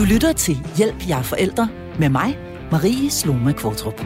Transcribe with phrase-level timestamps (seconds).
[0.00, 2.38] Du lytter til Hjælp jer forældre med mig,
[2.70, 4.00] Marie Sloma Kvartrup.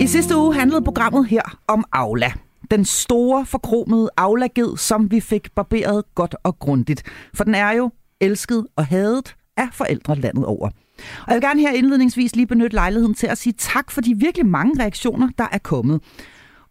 [0.00, 2.32] I sidste uge handlede programmet her om Aula.
[2.70, 7.02] Den store, forkromede aula som vi fik barberet godt og grundigt.
[7.34, 7.90] For den er jo
[8.20, 10.68] elsket og hadet af forældre landet over.
[10.98, 14.14] Og jeg vil gerne her indledningsvis lige benytte lejligheden til at sige tak for de
[14.18, 16.00] virkelig mange reaktioner, der er kommet.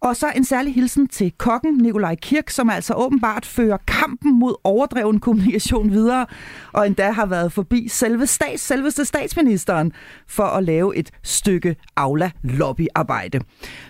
[0.06, 4.56] Og så en særlig hilsen til kokken Nikolaj Kirk, som altså åbenbart fører kampen mod
[4.64, 6.26] overdreven kommunikation videre,
[6.74, 9.92] og endda har været forbi selve stats, selveste statsministeren
[10.28, 13.40] for at lave et stykke Aula-lobbyarbejde.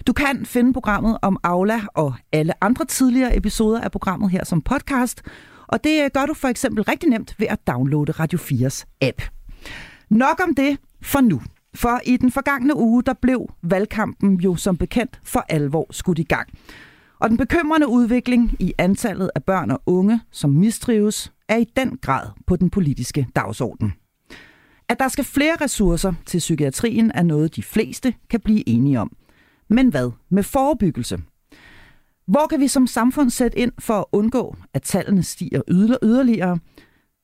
[0.08, 4.62] Du kan finde programmet om Aula og alle andre tidligere episoder af programmet her som
[4.62, 5.22] podcast,
[5.68, 9.22] og det øh, gør du for eksempel rigtig nemt ved at downloade Radio 4's app.
[10.10, 11.42] Nok om det for nu.
[11.76, 16.24] For i den forgangne uge, der blev valgkampen jo som bekendt for alvor skudt i
[16.24, 16.50] gang.
[17.20, 21.98] Og den bekymrende udvikling i antallet af børn og unge, som mistrives, er i den
[22.02, 23.94] grad på den politiske dagsorden.
[24.90, 29.12] At der skal flere ressourcer til psykiatrien er noget, de fleste kan blive enige om.
[29.70, 31.18] Men hvad med forebyggelse?
[32.28, 35.62] Hvor kan vi som samfund sætte ind for at undgå, at tallene stiger
[36.04, 36.60] yderligere?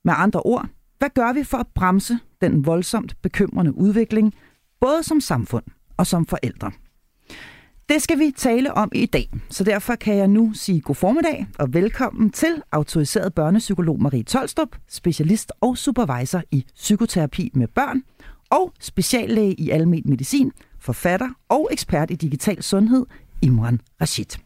[0.03, 4.33] Med andre ord, hvad gør vi for at bremse den voldsomt bekymrende udvikling,
[4.81, 5.63] både som samfund
[5.97, 6.71] og som forældre?
[7.89, 11.47] Det skal vi tale om i dag, så derfor kan jeg nu sige god formiddag
[11.59, 18.01] og velkommen til autoriseret børnepsykolog Marie Tolstrup, specialist og supervisor i psykoterapi med børn
[18.49, 23.05] og speciallæge i almen medicin, forfatter og ekspert i digital sundhed,
[23.41, 24.37] Imran Rashid.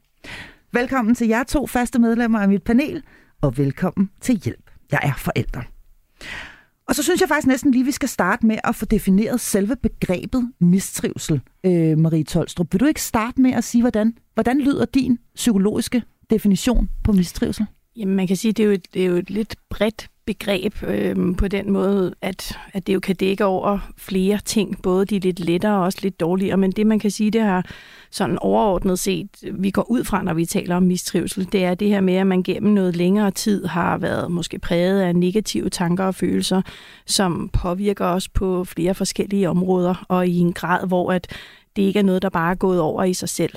[0.74, 3.04] Velkommen til jer to faste medlemmer af mit panel,
[3.42, 4.72] og velkommen til Hjælp.
[4.92, 5.62] Jeg er forælder.
[6.88, 9.76] Og så synes jeg faktisk næsten lige, vi skal starte med at få defineret selve
[9.76, 12.74] begrebet mistrivsel, øh, Marie Tolstrup.
[12.74, 17.66] Vil du ikke starte med at sige, hvordan, hvordan lyder din psykologiske definition på mistrivsel?
[17.96, 20.10] Jamen, man kan sige, at det er jo et, det er jo et lidt bredt
[20.26, 25.06] begreb øh, på den måde, at, at det jo kan dække over flere ting, både
[25.06, 27.66] de lidt lettere og også lidt dårligere, men det man kan sige, det har
[28.12, 31.90] sådan overordnet set, vi går ud fra, når vi taler om mistrivsel, det er det
[31.90, 36.04] her med, at man gennem noget længere tid har været måske præget af negative tanker
[36.04, 36.62] og følelser,
[37.06, 41.28] som påvirker os på flere forskellige områder, og i en grad, hvor at
[41.76, 43.54] det ikke er noget, der bare er gået over i sig selv.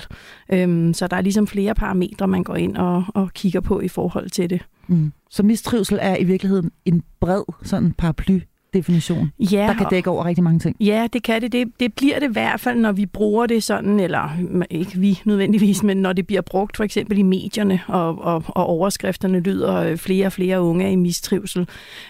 [0.53, 3.87] Øhm, så der er ligesom flere parametre, man går ind og, og kigger på i
[3.87, 4.61] forhold til det.
[4.87, 5.11] Mm.
[5.29, 8.39] Så mistrivsel er i virkeligheden en bred sådan paraply
[8.73, 10.75] definition, ja, der kan dække over rigtig mange ting.
[10.79, 11.51] Ja, det kan det.
[11.51, 11.67] det.
[11.79, 14.29] Det bliver det i hvert fald, når vi bruger det sådan, eller
[14.69, 18.65] ikke vi nødvendigvis, men når det bliver brugt for eksempel i medierne, og, og, og
[18.65, 21.67] overskrifterne lyder øh, flere og flere unge i mistrivsel,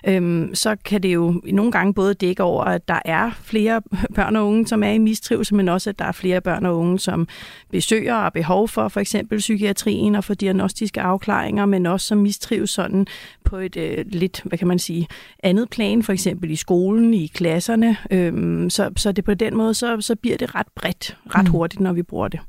[0.08, 3.81] øhm, så kan det jo nogle gange både dække over, at der er flere
[4.16, 6.78] børn og unge, som er i mistrivsel, men også, at der er flere børn og
[6.78, 7.28] unge, som
[7.72, 12.70] besøger og behov for for eksempel psykiatrien og for diagnostiske afklaringer, men også som mistrives
[12.70, 13.08] sådan
[13.44, 15.08] på et øh, lidt, hvad kan man sige,
[15.44, 17.97] andet plan, for eksempel i skolen, i klasserne.
[18.11, 21.51] Øhm, så, så det på den måde, så, så bliver det ret bredt, ret mm.
[21.51, 22.39] hurtigt, når vi bruger det.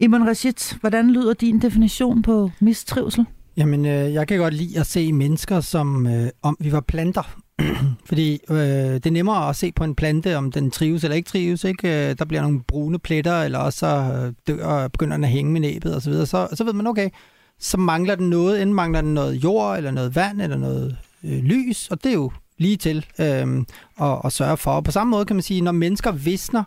[0.00, 3.24] Imon Rashid, hvordan lyder din definition på mistrivsel?
[3.56, 7.40] Jamen, øh, jeg kan godt lide at se mennesker som øh, om vi var planter.
[8.08, 11.28] Fordi øh, det er nemmere at se på en plante, om den trives eller ikke
[11.28, 11.64] trives.
[11.64, 12.08] Ikke?
[12.10, 15.30] Øh, der bliver nogle brune pletter, eller også så øh, dør og begynder den at
[15.30, 16.12] hænge med næbet osv.
[16.12, 17.10] Så, så, så ved man, okay,
[17.58, 18.62] så mangler den noget.
[18.62, 22.14] Enten mangler den noget jord, eller noget vand, eller noget øh, lys, og det er
[22.14, 23.64] jo lige til øh,
[24.00, 24.70] at, at sørge for.
[24.70, 26.64] Og på samme måde kan man sige, når mennesker visner,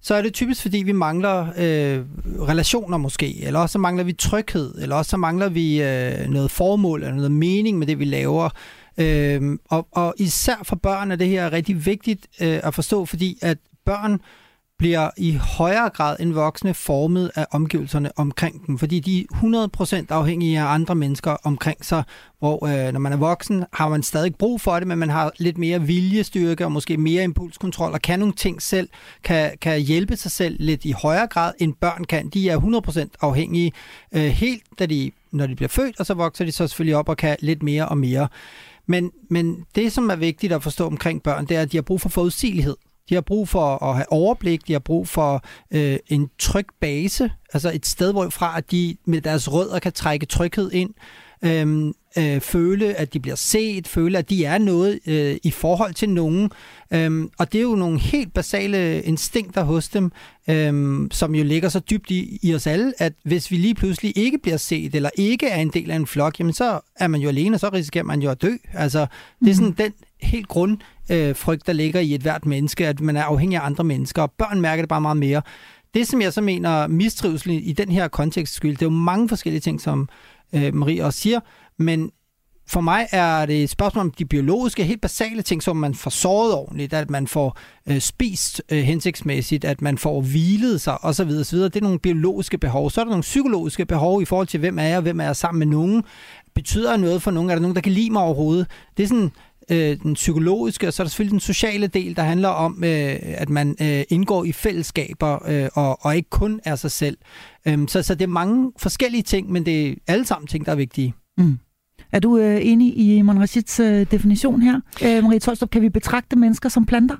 [0.00, 2.04] så er det typisk, fordi vi mangler øh,
[2.48, 6.50] relationer måske, eller også så mangler vi tryghed, eller også så mangler vi øh, noget
[6.50, 8.48] formål, eller noget mening med det, vi laver.
[8.98, 13.38] Øh, og, og især for børn er det her rigtig vigtigt øh, at forstå, fordi
[13.42, 14.20] at børn
[14.82, 19.24] bliver i højere grad end voksne formet af omgivelserne omkring dem, fordi de er
[20.06, 22.04] 100% afhængige af andre mennesker omkring sig,
[22.38, 25.32] hvor øh, når man er voksen, har man stadig brug for det, men man har
[25.38, 28.88] lidt mere viljestyrke og måske mere impulskontrol og kan nogle ting selv,
[29.24, 32.28] kan, kan hjælpe sig selv lidt i højere grad, end børn kan.
[32.28, 32.58] De er
[33.04, 33.72] 100% afhængige
[34.12, 37.08] øh, helt, da de, når de bliver født, og så vokser de så selvfølgelig op
[37.08, 38.28] og kan lidt mere og mere.
[38.86, 41.82] Men, men det, som er vigtigt at forstå omkring børn, det er, at de har
[41.82, 42.76] brug for forudsigelighed.
[43.08, 47.30] De har brug for at have overblik, de har brug for øh, en tryg base,
[47.52, 50.94] altså et sted, hvorfra de med deres rødder kan trække tryghed ind,
[51.44, 55.94] øh, øh, føle, at de bliver set, føle, at de er noget øh, i forhold
[55.94, 56.50] til nogen.
[56.92, 60.12] Øhm, og det er jo nogle helt basale instinkter hos dem,
[60.50, 64.18] øhm, som jo ligger så dybt i, i os alle, at hvis vi lige pludselig
[64.18, 67.20] ikke bliver set, eller ikke er en del af en flok, jamen så er man
[67.20, 68.52] jo alene, og så risikerer man jo at dø.
[68.74, 69.06] Altså,
[69.40, 69.74] det er sådan mm.
[69.74, 70.78] den helt grund
[71.10, 74.22] øh, frygt, der ligger i et hvert menneske, at man er afhængig af andre mennesker,
[74.22, 75.42] og børn mærker det bare meget mere.
[75.94, 79.28] Det, som jeg så mener mistrivsel i den her kontekst skyld, det er jo mange
[79.28, 80.08] forskellige ting, som
[80.52, 81.40] øh, Marie også siger,
[81.78, 82.10] men
[82.66, 86.10] for mig er det et spørgsmål om de biologiske, helt basale ting, som man får
[86.10, 91.30] såret ordentligt, at man får øh, spist øh, hensigtsmæssigt, at man får hvilet sig osv.
[91.40, 91.58] osv.
[91.58, 92.90] Det er nogle biologiske behov.
[92.90, 95.36] Så er der nogle psykologiske behov i forhold til, hvem er jeg, hvem er jeg
[95.36, 96.02] sammen med nogen.
[96.54, 97.50] Betyder noget for nogen?
[97.50, 98.66] Er der nogen, der kan lide mig overhovedet?
[98.96, 99.30] Det er sådan
[99.72, 103.16] øh, den psykologiske, og så er der selvfølgelig den sociale del, der handler om, øh,
[103.22, 107.18] at man øh, indgår i fællesskaber øh, og, og ikke kun er sig selv.
[107.66, 110.72] Øhm, så, så det er mange forskellige ting, men det er alle sammen ting, der
[110.72, 111.14] er vigtige.
[111.38, 111.58] Mm.
[112.12, 114.80] Er du øh, enig i Mon Rashids øh, definition her?
[115.04, 117.16] Øh, Marie Tolstrup, kan vi betragte mennesker som planter?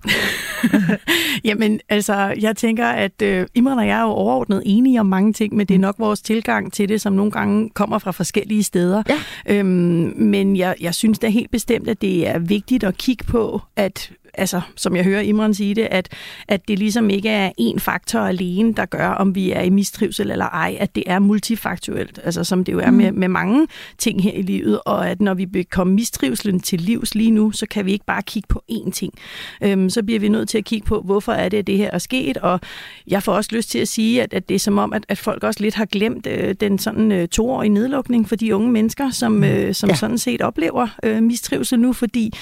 [1.44, 5.32] Jamen, altså, jeg tænker, at øh, Imran og jeg er jo overordnet enige om mange
[5.32, 5.82] ting, men det er mm.
[5.82, 9.02] nok vores tilgang til det, som nogle gange kommer fra forskellige steder.
[9.08, 9.18] Ja.
[9.58, 13.60] Øhm, men jeg, jeg synes da helt bestemt, at det er vigtigt at kigge på,
[13.76, 16.08] at altså, som jeg hører Imran sige det, at,
[16.48, 20.30] at det ligesom ikke er én faktor alene, der gør, om vi er i mistrivsel
[20.30, 22.96] eller ej, at det er multifaktuelt, altså som det jo er mm.
[22.96, 23.66] med, med mange
[23.98, 27.66] ting her i livet, og at når vi kommer mistrivselen til livs lige nu, så
[27.66, 29.12] kan vi ikke bare kigge på én ting.
[29.62, 31.90] Øhm, så bliver vi nødt til at kigge på, hvorfor er det, at det her
[31.90, 32.60] er sket, og
[33.06, 35.18] jeg får også lyst til at sige, at, at det er som om, at, at
[35.18, 39.10] folk også lidt har glemt øh, den sådan øh, toårige nedlukning for de unge mennesker,
[39.10, 39.44] som, mm.
[39.44, 39.94] øh, som ja.
[39.94, 42.32] sådan set oplever øh, mistrivsel nu, fordi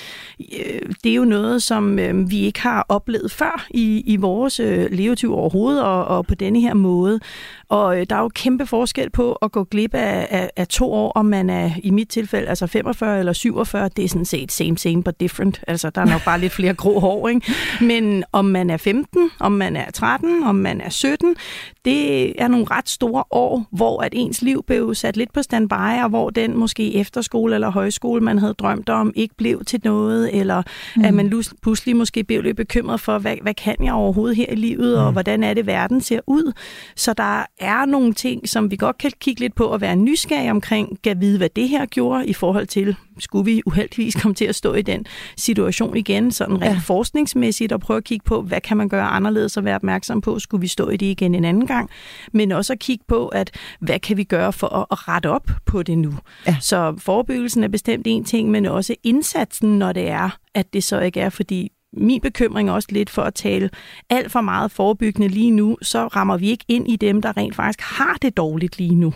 [0.40, 4.17] øh, det er jo noget, som som øh, vi ikke har oplevet før i, i
[4.17, 7.21] vores øh, levetid overhovedet, og, og på denne her måde.
[7.69, 10.93] Og øh, der er jo kæmpe forskel på at gå glip af, af, af to
[10.93, 13.88] år, om man er i mit tilfælde altså 45 eller 47.
[13.97, 15.61] Det er sådan set same, same, but different.
[15.67, 17.53] Altså, der er nok bare lidt flere grå hår, ikke?
[17.81, 21.37] Men om man er 15, om man er 13, om man er 17,
[21.85, 26.03] det er nogle ret store år, hvor at ens liv blev sat lidt på standby,
[26.03, 30.41] og hvor den måske efterskole eller højskole, man havde drømt om, ikke blev til noget,
[30.41, 30.62] eller
[30.97, 31.05] mm.
[31.05, 31.29] at man
[31.70, 35.11] pludselig måske blev lidt bekymret for, hvad, hvad kan jeg overhovedet her i livet, og
[35.11, 35.12] mm.
[35.12, 36.52] hvordan er det, verden ser ud.
[36.96, 40.50] Så der er nogle ting, som vi godt kan kigge lidt på og være nysgerrige
[40.50, 44.44] omkring, kan vide, hvad det her gjorde i forhold til, skulle vi uheldigvis komme til
[44.44, 45.06] at stå i den
[45.37, 46.81] situation igen, sådan rent ja.
[46.84, 50.38] forskningsmæssigt, og prøve at kigge på, hvad kan man gøre anderledes og være opmærksom på,
[50.38, 51.90] skulle vi stå i det igen en anden gang,
[52.32, 53.50] men også at kigge på, at
[53.81, 56.14] hvad kan vi gøre for at, at rette op på det nu.
[56.46, 56.56] Ja.
[56.61, 61.00] Så forebyggelsen er bestemt en ting, men også indsatsen, når det er, at det så
[61.00, 63.70] ikke er, fordi min bekymring er også lidt for at tale
[64.11, 67.55] alt for meget forebyggende lige nu, så rammer vi ikke ind i dem, der rent
[67.55, 69.14] faktisk har det dårligt lige nu.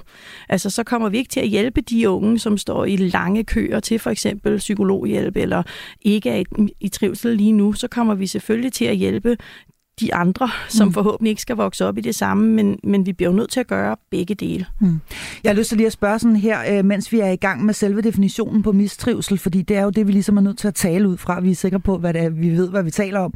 [0.49, 3.81] Altså, så kommer vi ikke til at hjælpe de unge, som står i lange køer
[3.81, 5.63] til for eksempel psykologhjælp, eller
[6.03, 6.45] ikke er i,
[6.81, 9.37] i trivsel lige nu, så kommer vi selvfølgelig til at hjælpe
[10.01, 10.95] de andre, som mm.
[10.95, 13.61] forhåbentlig ikke skal vokse op i det samme, men, men vi bliver jo nødt til
[13.61, 14.67] at gøre begge dele.
[14.81, 15.01] Mm.
[15.45, 17.65] Jeg har lyst til lige at spørge sådan her, øh, mens vi er i gang
[17.65, 20.69] med selve definitionen på mistrivsel, fordi det er jo det, vi ligesom er nødt til
[20.69, 21.41] at tale ud fra.
[21.41, 23.35] Vi er sikre på, hvad det er, vi ved, hvad vi taler om.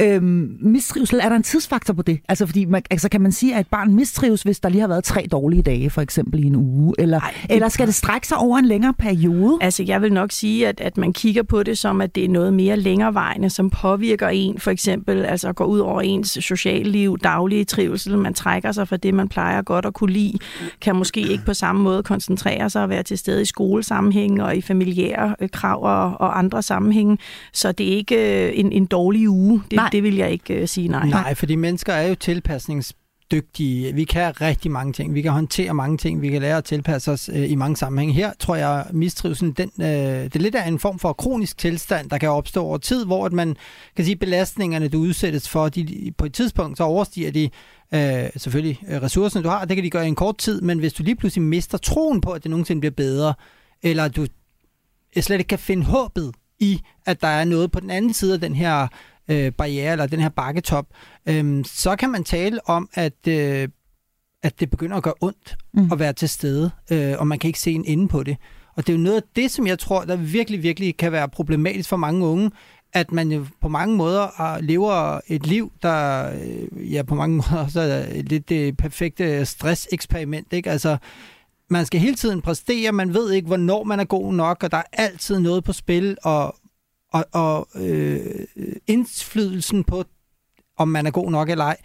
[0.00, 2.20] Øhm, mistrivsel, er der en tidsfaktor på det?
[2.28, 4.88] Altså, fordi man, altså, kan man sige, at et barn mistrives, hvis der lige har
[4.88, 6.94] været tre dårlige dage, for eksempel i en uge?
[6.98, 9.58] Eller, Ej, eller skal det strække sig over en længere periode?
[9.60, 12.28] Altså, jeg vil nok sige, at, at man kigger på det som, at det er
[12.28, 17.64] noget mere længerevejende, som påvirker en, for eksempel, altså går ud over ens socialliv, daglige
[17.64, 20.38] trivsel, man trækker sig fra det, man plejer godt at kunne lide,
[20.80, 24.56] kan måske ikke på samme måde koncentrere sig og være til stede i skolesammenhæng og
[24.56, 27.18] i familiære øh, krav og, og andre sammenhænge.
[27.52, 29.62] Så det er ikke øh, en, en dårlig uge.
[29.70, 31.06] Det, det vil jeg ikke uh, sige nej.
[31.06, 33.94] Nej, fordi mennesker er jo tilpasningsdygtige.
[33.94, 35.14] Vi kan rigtig mange ting.
[35.14, 36.22] Vi kan håndtere mange ting.
[36.22, 38.14] Vi kan lære at tilpasse os øh, i mange sammenhænge.
[38.14, 39.86] Her tror jeg, mistrivelsen, den, øh,
[40.24, 43.26] det er lidt af en form for kronisk tilstand, der kan opstå over tid, hvor
[43.26, 43.56] at man
[43.96, 47.50] kan sige, belastningerne, du udsættes for, de, på et tidspunkt, så overstiger de
[47.94, 49.64] øh, selvfølgelig øh, ressourcerne, du har.
[49.64, 52.20] Det kan de gøre i en kort tid, men hvis du lige pludselig mister troen
[52.20, 53.34] på, at det nogensinde bliver bedre,
[53.82, 54.26] eller du
[55.20, 58.40] slet ikke kan finde håbet i, at der er noget på den anden side af
[58.40, 58.88] den her
[59.30, 60.86] øh, barriere, eller den her bakketop,
[61.26, 63.68] øh, så kan man tale om, at, øh,
[64.42, 65.92] at det begynder at gøre ondt mm.
[65.92, 68.36] at være til stede, øh, og man kan ikke se en ende på det.
[68.76, 71.28] Og det er jo noget af det, som jeg tror, der virkelig, virkelig kan være
[71.28, 72.50] problematisk for mange unge,
[72.92, 77.64] at man jo på mange måder lever et liv, der øh, ja, på mange måder
[77.64, 80.52] også er lidt det perfekte stresseksperiment.
[80.52, 80.70] Ikke?
[80.70, 80.96] Altså,
[81.68, 84.76] man skal hele tiden præstere, man ved ikke, hvornår man er god nok, og der
[84.76, 86.56] er altid noget på spil, og
[87.12, 88.20] og, og øh,
[88.86, 90.04] indflydelsen på,
[90.78, 91.76] om man er god nok eller ej,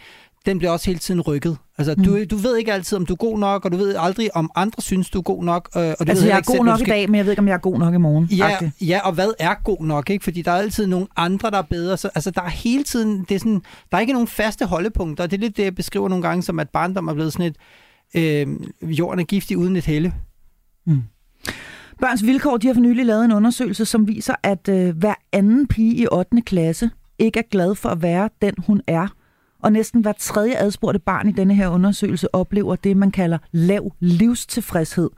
[0.45, 1.57] den bliver også hele tiden rykket.
[1.77, 2.03] Altså, mm.
[2.03, 4.51] du, du ved ikke altid, om du er god nok, og du ved aldrig, om
[4.55, 5.69] andre synes, du er god nok.
[5.75, 6.87] Øh, og du altså, ved jeg er god selv, nok skal...
[6.87, 8.25] i dag, men jeg ved ikke, om jeg er god nok i morgen.
[8.25, 10.09] Ja, ja, og hvad er god nok?
[10.09, 10.23] Ikke?
[10.23, 11.97] Fordi der er altid nogle andre, der er bedre.
[11.97, 15.27] Så, altså, der er hele tiden, det er sådan, der er ikke nogen faste holdepunkter.
[15.27, 17.57] Det er lidt det, jeg beskriver nogle gange, som at barndom er blevet sådan et,
[18.15, 20.13] øh, jorden er giftig uden et helle.
[20.85, 21.03] Mm.
[22.01, 25.67] Børns Vilkår de har for nylig lavet en undersøgelse, som viser, at øh, hver anden
[25.67, 26.41] pige i 8.
[26.41, 29.07] klasse ikke er glad for at være den, hun er.
[29.59, 33.91] Og næsten hver tredje adspurgte barn i denne her undersøgelse oplever det, man kalder lav
[33.99, 35.09] livstilfredshed.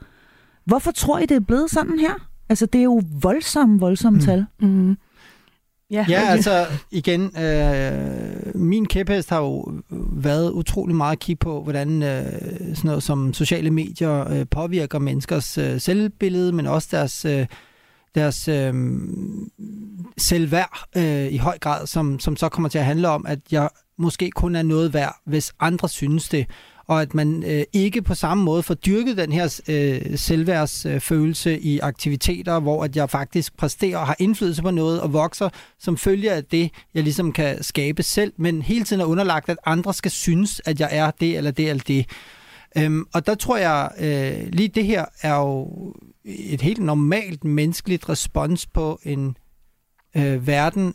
[0.64, 2.28] Hvorfor tror I, det er blevet sådan her?
[2.48, 4.24] Altså, det er jo voldsomme, voldsomme mm.
[4.24, 4.46] tal.
[4.60, 4.96] Mm.
[5.90, 9.72] Ja, ja altså igen, øh, min kæphest har jo
[10.12, 12.24] været utrolig meget at kigge på, hvordan øh,
[12.74, 17.46] sådan noget som sociale medier øh, påvirker menneskers øh, selvbillede, men også deres, øh,
[18.14, 18.74] deres øh,
[20.18, 23.68] selvværd øh, i høj grad, som, som så kommer til at handle om, at jeg
[23.98, 26.46] måske kun er noget værd, hvis andre synes det
[26.88, 31.56] og at man øh, ikke på samme måde får dyrket den her øh, selvværdsfølelse øh,
[31.56, 35.96] i aktiviteter, hvor at jeg faktisk præsterer og har indflydelse på noget og vokser som
[35.96, 39.94] følger af det, jeg ligesom kan skabe selv, men hele tiden er underlagt, at andre
[39.94, 42.06] skal synes, at jeg er det eller det eller det.
[42.78, 45.68] Øhm, og der tror jeg, øh, lige det her er jo
[46.24, 49.36] et helt normalt menneskeligt respons på en
[50.16, 50.94] øh, verden,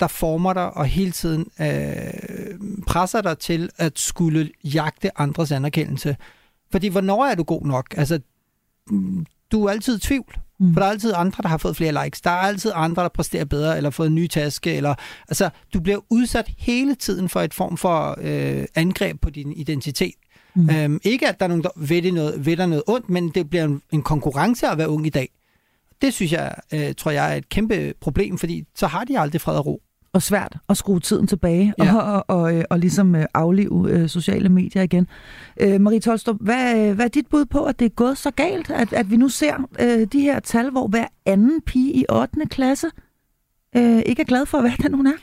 [0.00, 6.16] der former dig og hele tiden øh, presser dig til at skulle jagte andres anerkendelse.
[6.72, 7.94] Fordi hvornår er du god nok?
[7.96, 8.20] Altså,
[9.52, 10.36] du er altid i tvivl.
[10.60, 10.72] Mm.
[10.72, 12.20] For der er altid andre, der har fået flere likes.
[12.20, 14.74] Der er altid andre, der præsterer bedre, eller fået en ny taske.
[14.74, 14.94] Eller,
[15.28, 20.14] altså, du bliver udsat hele tiden for et form for øh, angreb på din identitet.
[20.54, 20.70] Mm.
[20.70, 23.50] Øhm, ikke at der er nogen, der ved, noget, ved dig noget ondt, men det
[23.50, 25.28] bliver en, en konkurrence at være ung i dag.
[26.02, 29.40] Det synes jeg, øh, tror jeg er et kæmpe problem, fordi så har de aldrig
[29.40, 31.96] fred og ro og svært at skrue tiden tilbage ja.
[31.96, 35.08] og, og, og, og ligesom øh, aflive øh, sociale medier igen.
[35.60, 38.70] Øh, Marie Tolstrup, hvad, hvad er dit bud på, at det er gået så galt,
[38.70, 42.46] at, at vi nu ser øh, de her tal, hvor hver anden pige i 8.
[42.46, 42.86] klasse
[43.76, 45.16] øh, ikke er glad for være den, hun er?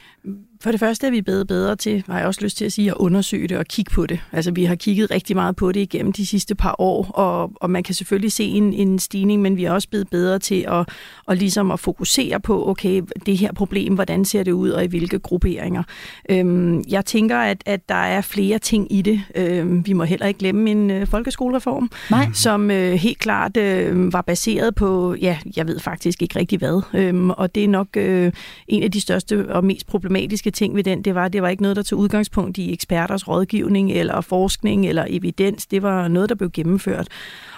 [0.61, 2.91] For det første er vi bedre bedre til, har jeg også lyst til at sige,
[2.91, 4.19] at undersøge det og kigge på det.
[4.31, 7.69] Altså vi har kigget rigtig meget på det igennem de sidste par år, og, og
[7.69, 10.89] man kan selvfølgelig se en, en stigning, men vi er også blevet bedre til at,
[11.25, 14.87] og ligesom at fokusere på, okay, det her problem, hvordan ser det ud, og i
[14.87, 15.83] hvilke grupperinger.
[16.29, 19.21] Øhm, jeg tænker, at, at der er flere ting i det.
[19.35, 22.29] Øhm, vi må heller ikke glemme en øh, folkeskolereform, Nej.
[22.33, 26.81] som øh, helt klart øh, var baseret på, ja, jeg ved faktisk ikke rigtig hvad,
[26.93, 28.31] øhm, og det er nok øh,
[28.67, 31.49] en af de største og mest problematiske kritiske ting ved den, det var, det var
[31.49, 35.65] ikke noget, der tog udgangspunkt i eksperters rådgivning eller forskning eller evidens.
[35.65, 37.07] Det var noget, der blev gennemført.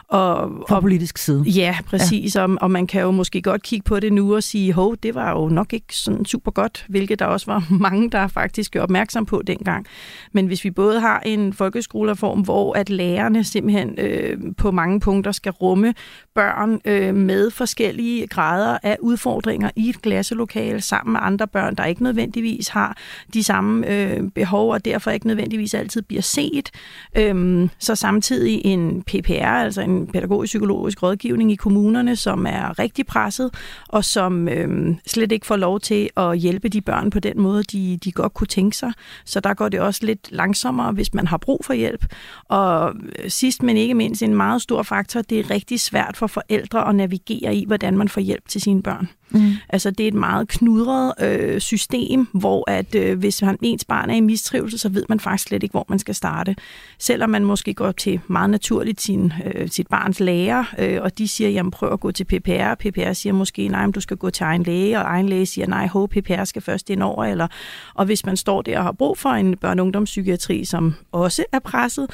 [0.09, 1.41] Og, Fra politisk side.
[1.41, 2.35] Ja, præcis.
[2.35, 2.43] Ja.
[2.43, 5.15] Og, og man kan jo måske godt kigge på det nu og sige, hov, det
[5.15, 8.83] var jo nok ikke sådan super godt, hvilket der også var mange, der faktisk gjorde
[8.83, 9.85] opmærksom på dengang.
[10.31, 15.31] Men hvis vi både har en folkeskolereform, hvor at lærerne simpelthen øh, på mange punkter
[15.31, 15.93] skal rumme
[16.35, 21.85] børn øh, med forskellige grader af udfordringer i et klasselokale sammen med andre børn, der
[21.85, 22.38] ikke nødvendigvis
[22.69, 22.97] har
[23.33, 26.71] de samme øh, behov, og derfor ikke nødvendigvis altid bliver set.
[27.17, 33.53] Øhm, så samtidig en PPR, altså en pædagogisk-psykologisk rådgivning i kommunerne, som er rigtig presset,
[33.87, 37.63] og som øh, slet ikke får lov til at hjælpe de børn på den måde,
[37.63, 38.93] de, de godt kunne tænke sig.
[39.25, 42.05] Så der går det også lidt langsommere, hvis man har brug for hjælp.
[42.45, 42.93] Og
[43.23, 46.89] øh, sidst, men ikke mindst, en meget stor faktor, det er rigtig svært for forældre
[46.89, 49.09] at navigere i, hvordan man får hjælp til sine børn.
[49.31, 49.53] Mm.
[49.69, 54.09] Altså det er et meget knudret øh, system, hvor at øh, hvis man, ens barn
[54.09, 56.55] er i mistrivelse, så ved man faktisk slet ikke, hvor man skal starte.
[56.99, 61.27] Selvom man måske går til meget naturligt sin, øh, sit barns lærer, øh, og de
[61.27, 62.75] siger, jamen prøv at gå til PPR.
[62.75, 65.67] PPR siger måske, nej, men du skal gå til egen læge, og egen læge siger,
[65.67, 67.25] nej, ho, PPR skal først ind over.
[67.25, 67.47] Eller,
[67.93, 71.45] og hvis man står der og har brug for en børne- og ungdomspsykiatri, som også
[71.51, 72.07] er presset,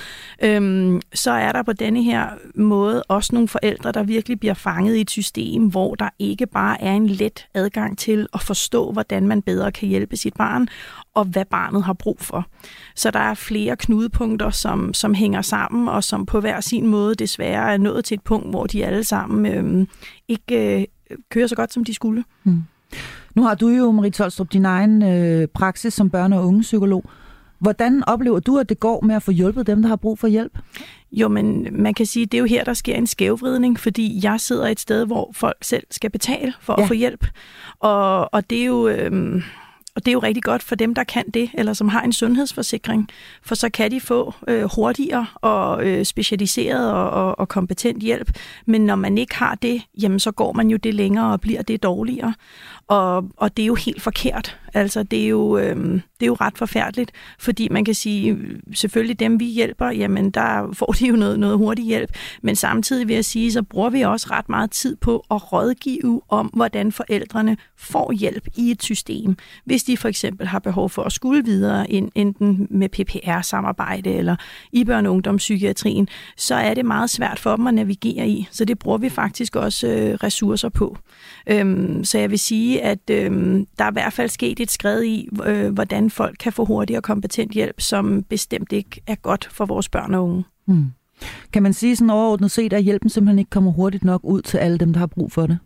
[0.43, 4.95] øh, så er der på denne her måde også nogle forældre, der virkelig bliver fanget
[4.95, 8.91] i et system, hvor der ikke bare er en en let adgang til at forstå,
[8.91, 10.67] hvordan man bedre kan hjælpe sit barn,
[11.13, 12.45] og hvad barnet har brug for.
[12.95, 17.15] Så der er flere knudepunkter, som, som hænger sammen, og som på hver sin måde
[17.15, 19.87] desværre er nået til et punkt, hvor de alle sammen øh,
[20.27, 22.23] ikke øh, kører så godt, som de skulle.
[22.43, 22.63] Mm.
[23.35, 27.05] Nu har du jo, Marie Tolstrup, din egen øh, praksis som børne- og ungepsykolog.
[27.65, 30.27] Hvordan oplever du, at det går med at få hjulpet dem, der har brug for
[30.27, 30.57] hjælp?
[31.11, 34.19] Jo, men man kan sige, at det er jo her, der sker en skævvridning, fordi
[34.23, 36.81] jeg sidder et sted, hvor folk selv skal betale for ja.
[36.81, 37.27] at få hjælp.
[37.79, 38.87] Og, og det er jo...
[38.87, 39.43] Øh,
[39.95, 42.13] og det er jo rigtig godt for dem, der kan det, eller som har en
[42.13, 43.09] sundhedsforsikring,
[43.41, 48.31] for så kan de få øh, hurtigere og øh, specialiseret og, og, og kompetent hjælp.
[48.65, 51.61] Men når man ikke har det, jamen så går man jo det længere og bliver
[51.61, 52.33] det dårligere.
[52.87, 54.57] Og, og det er jo helt forkert.
[54.73, 58.37] Altså, det er, jo, øh, det er jo ret forfærdeligt, fordi man kan sige,
[58.73, 62.09] selvfølgelig dem, vi hjælper, jamen der får de jo noget, noget hurtig hjælp,
[62.41, 66.21] men samtidig vil jeg sige, så bruger vi også ret meget tid på at rådgive
[66.29, 69.37] om, hvordan forældrene får hjælp i et system.
[69.65, 74.35] Hvis de for eksempel har behov for at skulle videre, enten med PPR-samarbejde eller
[74.71, 78.47] i børne- og ungdomspsykiatrien, så er det meget svært for dem at navigere i.
[78.51, 80.97] Så det bruger vi faktisk også øh, ressourcer på.
[81.47, 85.03] Øhm, så jeg vil sige, at øhm, der er i hvert fald sket et skred
[85.03, 89.49] i, øh, hvordan folk kan få hurtig og kompetent hjælp, som bestemt ikke er godt
[89.51, 90.43] for vores børn og unge.
[90.67, 90.85] Mm.
[91.53, 94.57] Kan man sige sådan overordnet set, at hjælpen simpelthen ikke kommer hurtigt nok ud til
[94.57, 95.57] alle dem, der har brug for det?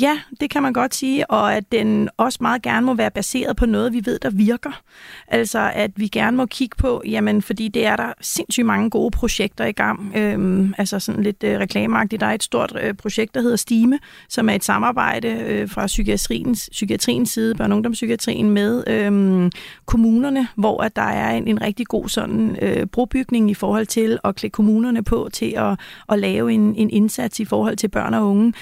[0.00, 3.56] Ja, det kan man godt sige, og at den også meget gerne må være baseret
[3.56, 4.82] på noget, vi ved, der virker.
[5.28, 9.10] Altså, at vi gerne må kigge på, jamen, fordi det er der sindssygt mange gode
[9.10, 10.12] projekter i gang.
[10.16, 12.20] Øhm, altså sådan lidt øh, reklameagtigt.
[12.20, 15.86] Der er et stort øh, projekt, der hedder Stime, som er et samarbejde øh, fra
[15.86, 19.50] psykiatriens, psykiatriens side, børne- og ungdomspsykiatrien, med øh,
[19.86, 24.18] kommunerne, hvor at der er en, en rigtig god sådan øh, brobygning i forhold til
[24.24, 28.14] at klæde kommunerne på til at, at lave en, en indsats i forhold til børn
[28.14, 28.52] og unge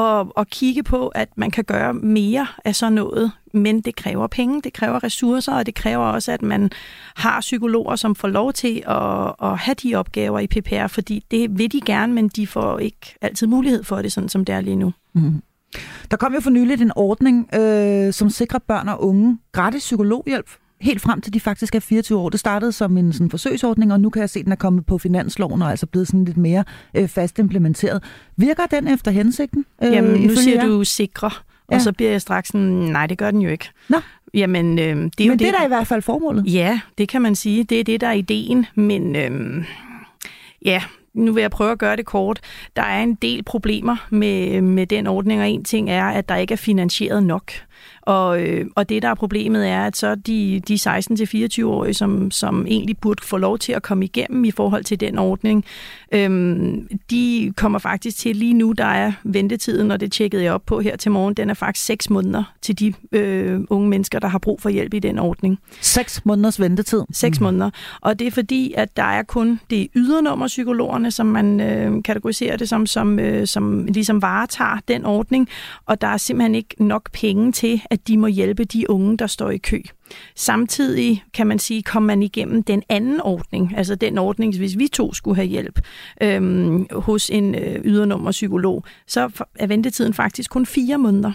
[0.00, 4.26] og, og kigge på, at man kan gøre mere af sådan noget, men det kræver
[4.26, 6.70] penge, det kræver ressourcer, og det kræver også, at man
[7.16, 11.58] har psykologer, som får lov til at, at have de opgaver i PPR, fordi det
[11.58, 14.60] vil de gerne, men de får ikke altid mulighed for det, sådan som det er
[14.60, 14.92] lige nu.
[15.12, 15.42] Mm.
[16.10, 20.50] Der kom jo for nyligt en ordning, øh, som sikrer børn og unge gratis psykologhjælp
[20.80, 22.28] helt frem til de faktisk er 24 år.
[22.28, 24.86] Det startede som en sådan forsøgsordning, og nu kan jeg se, at den er kommet
[24.86, 28.02] på finansloven og er altså blevet sådan lidt mere øh, fast implementeret.
[28.36, 29.64] Virker den efter hensigten?
[29.82, 30.66] Øh, Jamen, nu siger jer?
[30.66, 31.30] du sikre,
[31.66, 31.78] og ja.
[31.78, 33.68] så bliver jeg straks sådan, nej, det gør den jo ikke.
[33.88, 33.96] Nå.
[34.34, 36.44] Jamen, øh, det er men jo det, det er i hvert fald formålet.
[36.54, 37.64] Ja, det kan man sige.
[37.64, 39.16] Det er det, der er ideen, men...
[39.16, 39.64] Øh,
[40.64, 40.82] Ja,
[41.14, 42.40] nu vil jeg prøve at gøre det kort.
[42.76, 46.36] Der er en del problemer med, med den ordning, og en ting er, at der
[46.36, 47.52] ikke er finansieret nok.
[48.10, 52.66] Og, øh, og det, der er problemet, er, at så de, de 16-24-årige, som, som
[52.66, 55.64] egentlig burde få lov til at komme igennem i forhold til den ordning,
[56.12, 60.62] øhm, de kommer faktisk til lige nu, der er ventetiden, og det tjekkede jeg op
[60.66, 64.28] på her til morgen, den er faktisk 6 måneder til de øh, unge mennesker, der
[64.28, 65.58] har brug for hjælp i den ordning.
[65.80, 67.02] 6 måneders ventetid?
[67.12, 67.44] 6 mm.
[67.44, 67.70] måneder.
[68.00, 72.68] Og det er fordi, at der er kun det ydernummerpsykologerne, som man øh, kategoriserer det
[72.68, 75.48] som, som, øh, som ligesom varetager den ordning,
[75.86, 79.26] og der er simpelthen ikke nok penge til, at de må hjælpe de unge, der
[79.26, 79.80] står i kø.
[80.36, 84.88] Samtidig kan man sige, kom man igennem den anden ordning, altså den ordning, hvis vi
[84.88, 85.80] to skulle have hjælp
[86.22, 91.32] øhm, hos en øh, ydernummerpsykolog, så er ventetiden faktisk kun fire måneder.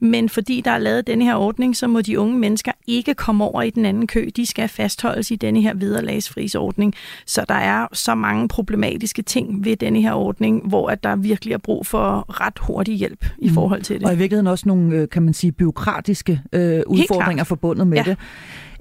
[0.00, 3.44] Men fordi der er lavet denne her ordning, så må de unge mennesker ikke komme
[3.44, 4.28] over i den anden kø.
[4.36, 6.94] De skal fastholdes i denne her vederlagsfrisordning.
[7.26, 11.54] Så der er så mange problematiske ting ved denne her ordning, hvor at der virkelig
[11.54, 13.54] er brug for ret hurtig hjælp i mm.
[13.54, 14.06] forhold til det.
[14.06, 18.02] Og i virkeligheden også nogle, øh, kan man sige, byråkratiske øh, udfordringer forbundet med ja.
[18.02, 18.09] det.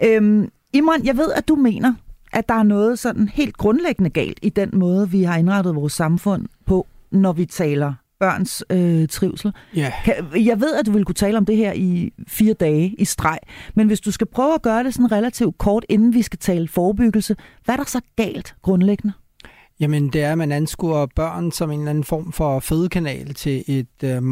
[0.04, 1.94] Øhm, Imran, jeg ved, at du mener,
[2.34, 5.94] at der er noget sådan helt grundlæggende galt i den måde, vi har indrettet vores
[5.94, 9.54] samfund på, når vi taler børns øh, trivsel.
[9.78, 9.92] Yeah.
[10.48, 13.40] Jeg ved, at du vil kunne tale om det her i fire dage i streg,
[13.76, 16.68] men hvis du skal prøve at gøre det sådan relativt kort, inden vi skal tale
[16.68, 19.14] forebyggelse, hvad er der så galt grundlæggende?
[19.80, 23.64] Jamen, det er, at man anskuer børn som en eller anden form for fødekanal til
[23.68, 24.24] et øh,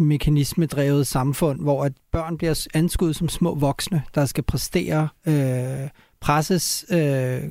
[0.00, 5.88] mekanismedrevet samfund, hvor at børn bliver anskuet som små voksne, der skal præstere, øh,
[6.20, 7.42] presses øh,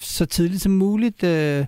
[0.00, 1.66] så tidligt som muligt, øh,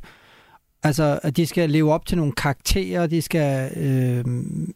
[0.84, 4.24] Altså, at de skal leve op til nogle karakterer, de skal øh,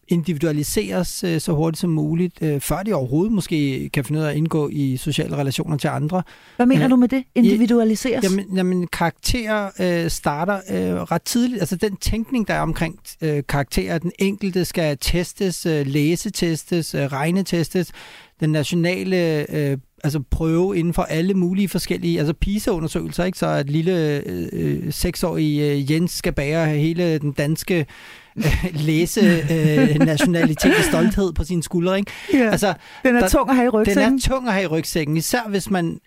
[0.09, 4.31] individualiseres øh, så hurtigt som muligt, øh, før de overhovedet måske kan finde ud af
[4.31, 6.23] at indgå i sociale relationer til andre.
[6.57, 7.25] Hvad mener øh, du med det?
[7.35, 8.25] Individualiseres?
[8.25, 11.61] Jamen, jamen karakterer øh, starter øh, ret tidligt.
[11.61, 17.01] Altså den tænkning, der er omkring øh, karakterer, den enkelte skal testes, øh, læsetestes, øh,
[17.01, 17.93] regnetestes,
[18.41, 23.39] den nationale øh, altså prøve inden for alle mulige forskellige, altså PISA-undersøgelser, ikke?
[23.39, 27.87] så at lille øh, seksårige øh, Jens skal bære hele den danske
[28.37, 31.99] øh, læse øh, nationalitet og stolthed på sine skuldre.
[31.99, 32.13] Ikke?
[32.35, 34.05] Ja, altså, den er der, tung at have i rygsækken.
[34.05, 35.99] Den er tung at have i rygsækken, især hvis man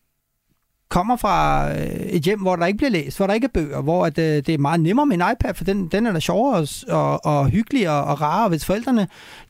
[0.89, 3.81] kommer fra øh, et hjem, hvor der ikke bliver læst, hvor der ikke er bøger,
[3.81, 6.19] hvor at, øh, det er meget nemmere med en iPad, for den, den er da
[6.19, 9.07] sjovere og, og, og hyggelig og, og rarere, hvis forældrene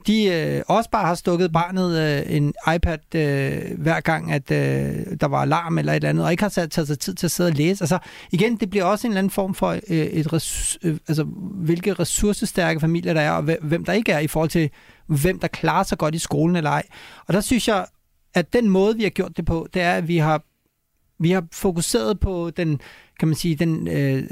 [0.08, 5.18] de øh, også bare har stukket barnet øh, en iPad øh, hver gang, at øh,
[5.22, 7.28] der var alarm eller et eller andet, og ikke har sat, taget sig tid til
[7.28, 7.84] at sidde og læse.
[7.84, 7.98] Altså
[8.32, 11.24] igen, det bliver også en eller anden form for øh, et res, øh, altså,
[11.54, 14.70] hvilke ressourcestærke familier der er, og hvem der ikke er i forhold til,
[15.08, 16.84] hvem der klarer sig godt i skolen eller ej.
[17.28, 17.86] Og der synes jeg,
[18.34, 20.42] at den måde, vi har gjort det på, det er, at vi har
[21.20, 22.80] vi har fokuseret på den,
[23.20, 24.24] kan man sige, den øh,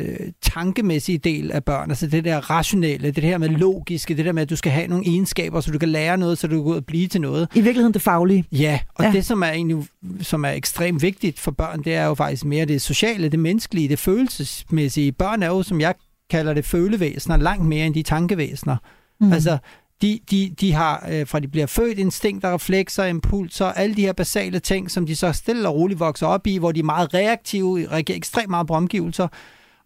[0.42, 4.42] tankemæssige del af børn, altså det der rationelle, det her med logiske, det der med,
[4.42, 6.70] at du skal have nogle egenskaber, så du kan lære noget, så du kan gå
[6.70, 7.48] ud og blive til noget.
[7.56, 8.46] I virkeligheden det faglige.
[8.52, 9.12] Ja, og ja.
[9.12, 9.88] det, som er, egentlig,
[10.22, 13.90] som er ekstremt vigtigt for børn, det er jo faktisk mere det sociale, det menneskelige,
[13.90, 15.12] det følelsesmæssige.
[15.12, 15.96] Børn er jo, som jeg
[16.30, 18.78] kalder det, følevæsener, langt mere end de tankevæsener.
[19.22, 19.34] Mm.
[19.34, 19.58] Altså,
[20.02, 24.14] de, de, de har, øh, fra de bliver født, instinkter, reflekser, impulser, alle de her
[24.14, 27.14] basale ting, som de så stille og roligt vokser op i, hvor de er meget
[27.14, 29.28] reaktive, reagerer ekstremt meget på omgivelser.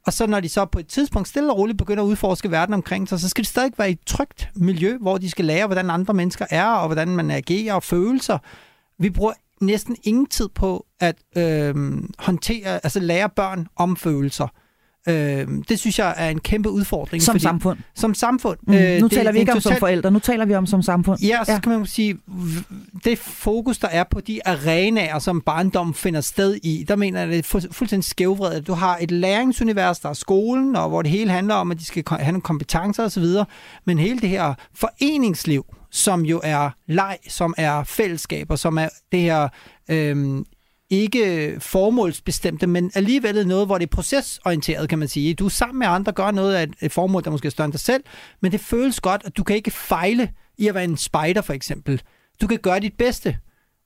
[0.06, 2.74] Og så når de så på et tidspunkt stille og roligt begynder at udforske verden
[2.74, 5.66] omkring sig, så skal det stadig være i et trygt miljø, hvor de skal lære,
[5.66, 8.38] hvordan andre mennesker er, og hvordan man agerer og følelser.
[9.00, 11.76] Vi bruger næsten ingen tid på at øh,
[12.20, 14.48] håndtere, altså lære børn om følelser.
[15.10, 17.24] Øh, det synes jeg er en kæmpe udfordring.
[17.24, 17.80] Som fordi, samfund?
[17.96, 18.58] Som samfund.
[18.68, 18.74] Mm.
[18.74, 19.76] Øh, nu det taler vi ikke om total...
[19.76, 21.20] som forældre, nu taler vi om som samfund.
[21.22, 21.60] Ja, så ja.
[21.60, 22.18] kan man sige,
[23.04, 27.30] det fokus, der er på de arenaer, som barndom finder sted i, der mener jeg,
[27.30, 28.68] det er fuldstændig skævvredet.
[28.68, 31.86] Du har et læringsunivers, der er skolen, og hvor det hele handler om, at de
[31.86, 33.26] skal have nogle kompetencer osv.,
[33.86, 39.20] men hele det her foreningsliv, som jo er leg, som er fællesskaber, som er det
[39.20, 39.48] her
[39.90, 40.46] øhm,
[40.92, 45.34] ikke formålsbestemte, men alligevel noget, hvor det er procesorienteret, kan man sige.
[45.34, 47.74] Du er sammen med andre, gør noget af et formål, der måske er større end
[47.74, 48.04] dig selv,
[48.42, 51.54] men det føles godt, at du kan ikke fejle i at være en spider, for
[51.54, 52.02] eksempel.
[52.42, 53.38] Du kan gøre dit bedste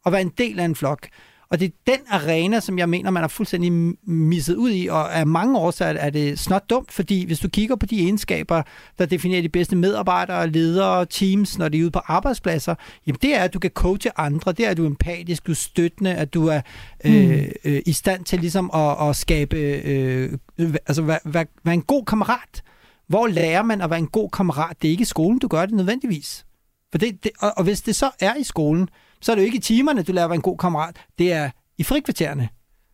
[0.05, 1.07] og være en del af en flok.
[1.55, 3.71] Og det er den arena, som jeg mener, man er fuldstændig
[4.03, 7.75] misset ud i, og af mange årsager er det snart dumt, fordi hvis du kigger
[7.75, 8.61] på de egenskaber,
[8.99, 12.75] der definerer de bedste medarbejdere, ledere, teams, når de er ude på arbejdspladser,
[13.07, 15.51] jamen det er, at du kan coache andre, det er, at du er empatisk, du
[15.51, 16.61] er støttende, at du er
[17.05, 17.45] øh, mm.
[17.65, 22.05] øh, i stand til ligesom at, at skabe, øh, altså være, være, være en god
[22.05, 22.63] kammerat.
[23.07, 24.81] Hvor lærer man at være en god kammerat?
[24.81, 26.45] Det er ikke i skolen, du gør det nødvendigvis.
[26.91, 28.89] For det, det, og, og hvis det så er i skolen,
[29.25, 30.95] så er det jo ikke i timerne, du lærer at være en god kammerat.
[31.19, 32.49] Det er i frikvartererne.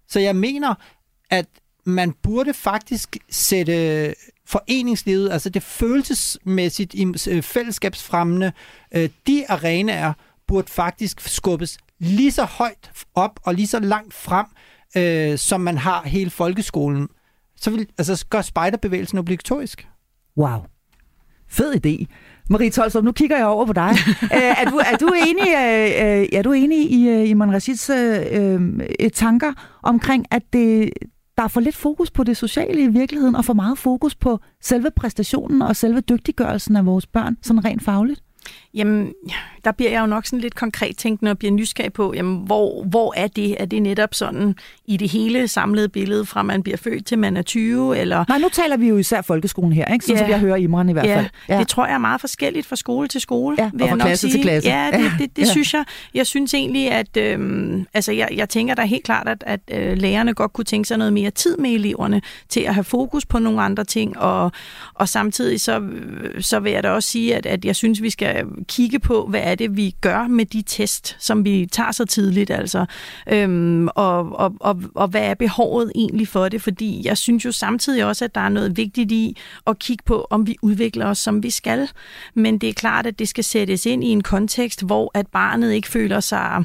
[0.08, 0.76] Så jeg mener,
[1.30, 1.46] at
[1.86, 4.15] man burde faktisk sætte
[4.46, 6.96] foreningslivet, altså det følelsesmæssigt
[7.28, 8.52] øh, fællesskabsfremmende,
[8.96, 10.13] øh, de arenaer
[10.48, 14.46] burde faktisk skubbes lige så højt op og lige så langt frem,
[14.98, 17.08] øh, som man har hele folkeskolen.
[17.56, 19.88] Så vil altså gøre spejderbevægelsen obligatorisk.
[20.38, 20.60] Wow.
[21.48, 22.06] Fed idé.
[22.50, 23.92] Marie Tolstrup, nu kigger jeg over på dig.
[24.34, 28.62] Æ, er, du, er, du enig, øh, er du enig i, øh, i Manrashits øh,
[29.00, 30.90] øh, tanker omkring, at det,
[31.38, 34.40] der er for lidt fokus på det sociale i virkeligheden, og for meget fokus på
[34.62, 38.24] selve præstationen og selve dygtiggørelsen af vores børn, sådan rent fagligt?
[38.74, 39.14] Jamen,
[39.66, 42.84] der bliver jeg jo nok sådan lidt konkret tænkende og bliver nysgerrig på, jamen, hvor,
[42.84, 43.62] hvor er det?
[43.62, 44.56] Er det netop sådan
[44.86, 47.98] i det hele samlede billede, fra man bliver født til man er 20?
[47.98, 48.26] Eller...
[48.28, 50.06] Nej, nu taler vi jo især folkeskolen her, ikke?
[50.06, 50.24] Sådan, ja.
[50.24, 51.26] som jeg hører Imran i hvert fald.
[51.50, 53.56] Ja, det tror jeg er meget forskelligt fra skole til skole.
[53.60, 54.70] Ja, og fra klasse til klasse.
[54.70, 55.52] Ja, det, det, det, det ja.
[55.52, 55.86] synes jeg.
[56.14, 59.98] Jeg synes egentlig, at øhm, altså, jeg, jeg tænker da helt klart, at, at øh,
[59.98, 63.40] lærerne godt kunne tænke sig noget mere tid med eleverne til at have fokus på
[63.40, 64.52] nogle andre ting, og,
[64.94, 65.82] og samtidig så,
[66.40, 69.41] så vil jeg da også sige, at, at jeg synes, vi skal kigge på, hvad
[69.43, 72.86] er det, vi gør med de test, som vi tager så tidligt, altså.
[73.28, 76.62] Øhm, og, og, og, og hvad er behovet egentlig for det?
[76.62, 80.28] Fordi jeg synes jo samtidig også, at der er noget vigtigt i at kigge på,
[80.30, 81.89] om vi udvikler os, som vi skal.
[82.34, 85.74] Men det er klart, at det skal sættes ind i en kontekst, hvor at barnet
[85.74, 86.63] ikke føler sig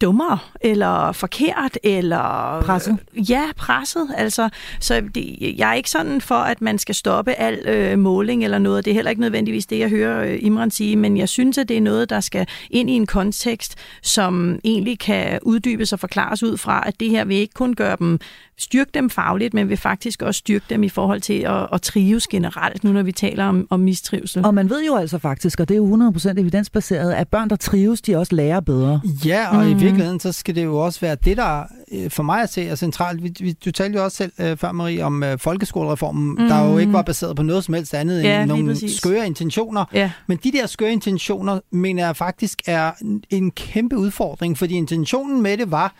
[0.00, 2.60] dummere, eller forkert, eller...
[2.62, 2.98] Presset?
[3.14, 4.08] Ja, presset.
[4.16, 4.48] Altså,
[4.80, 8.58] så det, jeg er ikke sådan for, at man skal stoppe al øh, måling eller
[8.58, 8.84] noget.
[8.84, 11.68] Det er heller ikke nødvendigvis det, jeg hører øh, Imran sige, men jeg synes, at
[11.68, 16.42] det er noget, der skal ind i en kontekst, som egentlig kan uddybes og forklares
[16.42, 18.18] ud fra, at det her vil ikke kun gøre dem
[18.58, 22.26] styrke dem fagligt, men vil faktisk også styrke dem i forhold til at, at trives
[22.26, 24.46] generelt, nu når vi taler om, om mistrivsel.
[24.46, 27.56] Og man ved jo altså faktisk, og det er jo 100% evidensbaseret, at børn, der
[27.56, 29.00] trives, de også lærer bedre.
[29.24, 29.75] Ja, og mm.
[29.76, 32.68] I virkeligheden, så skal det jo også være det, der øh, for mig at se
[32.68, 33.22] er centralt.
[33.22, 36.48] Vi, vi, du talte jo også selv uh, før, Marie, om uh, folkeskolereformen, mm.
[36.48, 38.96] der jo ikke var baseret på noget som helst andet ja, end nogle præcis.
[38.96, 39.84] skøre intentioner.
[39.92, 40.10] Ja.
[40.26, 42.92] Men de der skøre intentioner, mener jeg faktisk er
[43.30, 45.94] en kæmpe udfordring, fordi intentionen med det var,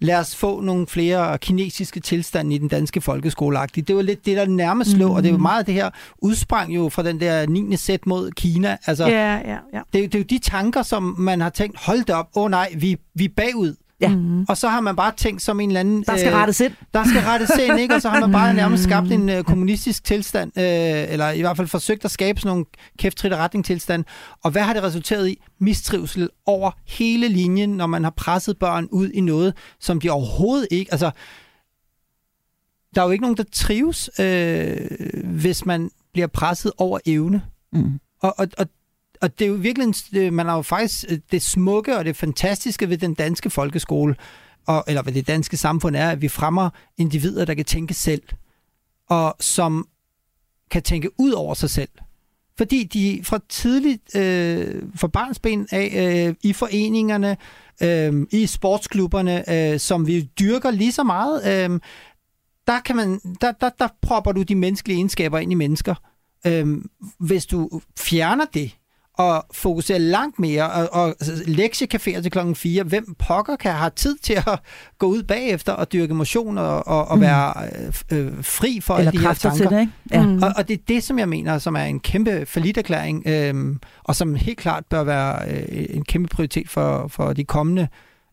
[0.00, 4.36] lad os få nogle flere kinesiske tilstande i den danske folkeskole Det var lidt det,
[4.36, 5.14] der nærmest lå, mm.
[5.14, 5.42] og det jo mhm.
[5.42, 7.76] meget det her udsprang jo fra den der 9.
[7.76, 8.76] sæt mod Kina.
[8.86, 9.80] Altså, ja, ja, ja.
[9.92, 12.50] Det, det er jo de tanker, som man har tænkt, hold da op, åh oh,
[12.50, 13.74] nej, vi, vi er bagud.
[14.00, 14.08] Ja.
[14.08, 14.46] Mm-hmm.
[14.48, 16.04] Og så har man bare tænkt som en eller anden...
[16.06, 16.72] Der skal øh, rettes ind.
[16.94, 17.94] Der skal rettes ind, ikke?
[17.94, 20.64] Og så har man bare nærmest skabt en øh, kommunistisk tilstand, øh,
[21.12, 22.64] eller i hvert fald forsøgt at skabe sådan nogle
[22.98, 24.04] kæftrit retning tilstand.
[24.44, 25.42] Og hvad har det resulteret i?
[25.58, 30.68] Mistrivsel over hele linjen, når man har presset børn ud i noget, som de overhovedet
[30.70, 30.92] ikke...
[30.92, 31.10] Altså,
[32.94, 34.76] der er jo ikke nogen, der trives, øh,
[35.24, 37.42] hvis man bliver presset over evne.
[37.72, 38.00] Mm.
[38.22, 38.66] Og, og, og
[39.20, 42.16] og det er jo virkelig, øh, man har jo faktisk øh, det smukke og det
[42.16, 44.16] fantastiske ved den danske folkeskole,
[44.66, 48.22] og, eller ved det danske samfund er, at vi fremmer individer, der kan tænke selv,
[49.08, 49.88] og som
[50.70, 51.88] kan tænke ud over sig selv.
[52.58, 57.36] Fordi de fra tidligt, øh, fra barnsben af, øh, i foreningerne,
[57.82, 61.80] øh, i sportsklubberne, øh, som vi dyrker lige så meget, øh,
[62.66, 65.94] der, kan man, der, der, der propper du de menneskelige egenskaber ind i mennesker.
[66.46, 66.66] Øh,
[67.18, 68.76] hvis du fjerner det,
[69.20, 71.14] og fokusere langt mere, og, og
[71.46, 72.82] lektiecaféer til klokken 4.
[72.82, 74.60] Hvem pokker kan have tid til at
[74.98, 77.22] gå ud bagefter og dyrke motion og, og, og mm.
[77.22, 77.52] være
[78.12, 79.58] øh, øh, fri for Eller de her tanker?
[79.58, 79.92] Til det, ikke?
[80.10, 80.26] Ja.
[80.26, 80.42] Mm.
[80.42, 84.16] Og, og det er det, som jeg mener, som er en kæmpe forlitterklæring, øh, og
[84.16, 87.88] som helt klart bør være øh, en kæmpe prioritet for, for de kommende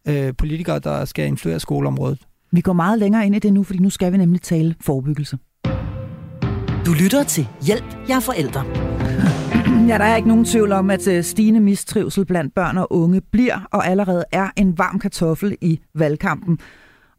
[0.08, 2.20] øh, politikere, der skal influere skoleområdet.
[2.52, 5.38] Vi går meget længere ind i det nu, fordi nu skal vi nemlig tale forebyggelse.
[6.86, 8.97] Du lytter til Hjælp, jeg er forældre.
[9.88, 13.22] Ja, der er ikke nogen tvivl om, at øh, stigende mistrivsel blandt børn og unge
[13.22, 16.60] bliver og allerede er en varm kartoffel i valgkampen.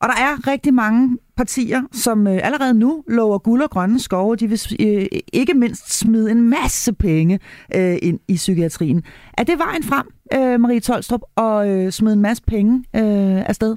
[0.00, 4.37] Og der er rigtig mange partier, som øh, allerede nu lover guld og grønne skove.
[4.37, 7.40] De vil øh, ikke mindst smide en masse penge
[7.74, 9.02] øh, ind i psykiatrien.
[9.38, 13.76] Er det vejen frem, øh, Marie Tolstrup, at øh, smide en masse penge øh, afsted?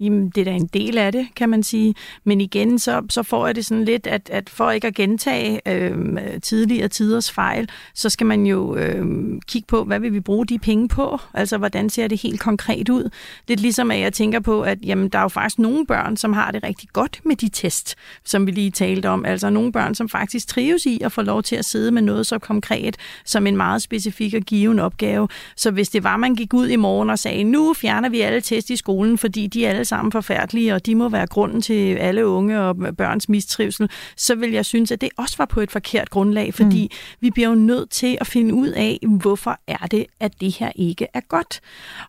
[0.00, 1.94] Jamen, det er da en del af det, kan man sige.
[2.24, 5.60] Men igen, så, så får jeg det sådan lidt, at, at for ikke at gentage
[5.68, 5.96] øh,
[6.42, 9.06] tidligere tiders fejl, så skal man jo øh,
[9.46, 11.18] kigge på, hvad vil vi bruge de penge på?
[11.34, 13.10] Altså, hvordan ser det helt konkret ud?
[13.48, 16.16] Det er ligesom, at jeg tænker på, at jamen, der er jo faktisk nogle børn,
[16.16, 19.24] som har det rigtig godt med de test, som vi lige talte om.
[19.24, 22.26] Altså nogle børn, som faktisk trives i at få lov til at sidde med noget
[22.26, 25.28] så konkret, som en meget specifik og given opgave.
[25.56, 28.40] Så hvis det var, man gik ud i morgen og sagde, nu fjerner vi alle
[28.40, 32.26] test i skolen, fordi de alle sammen forfærdelige, og de må være grunden til alle
[32.26, 36.10] unge og børns mistrivsel, så vil jeg synes, at det også var på et forkert
[36.10, 37.16] grundlag, fordi mm.
[37.20, 40.70] vi bliver jo nødt til at finde ud af, hvorfor er det, at det her
[40.74, 41.60] ikke er godt.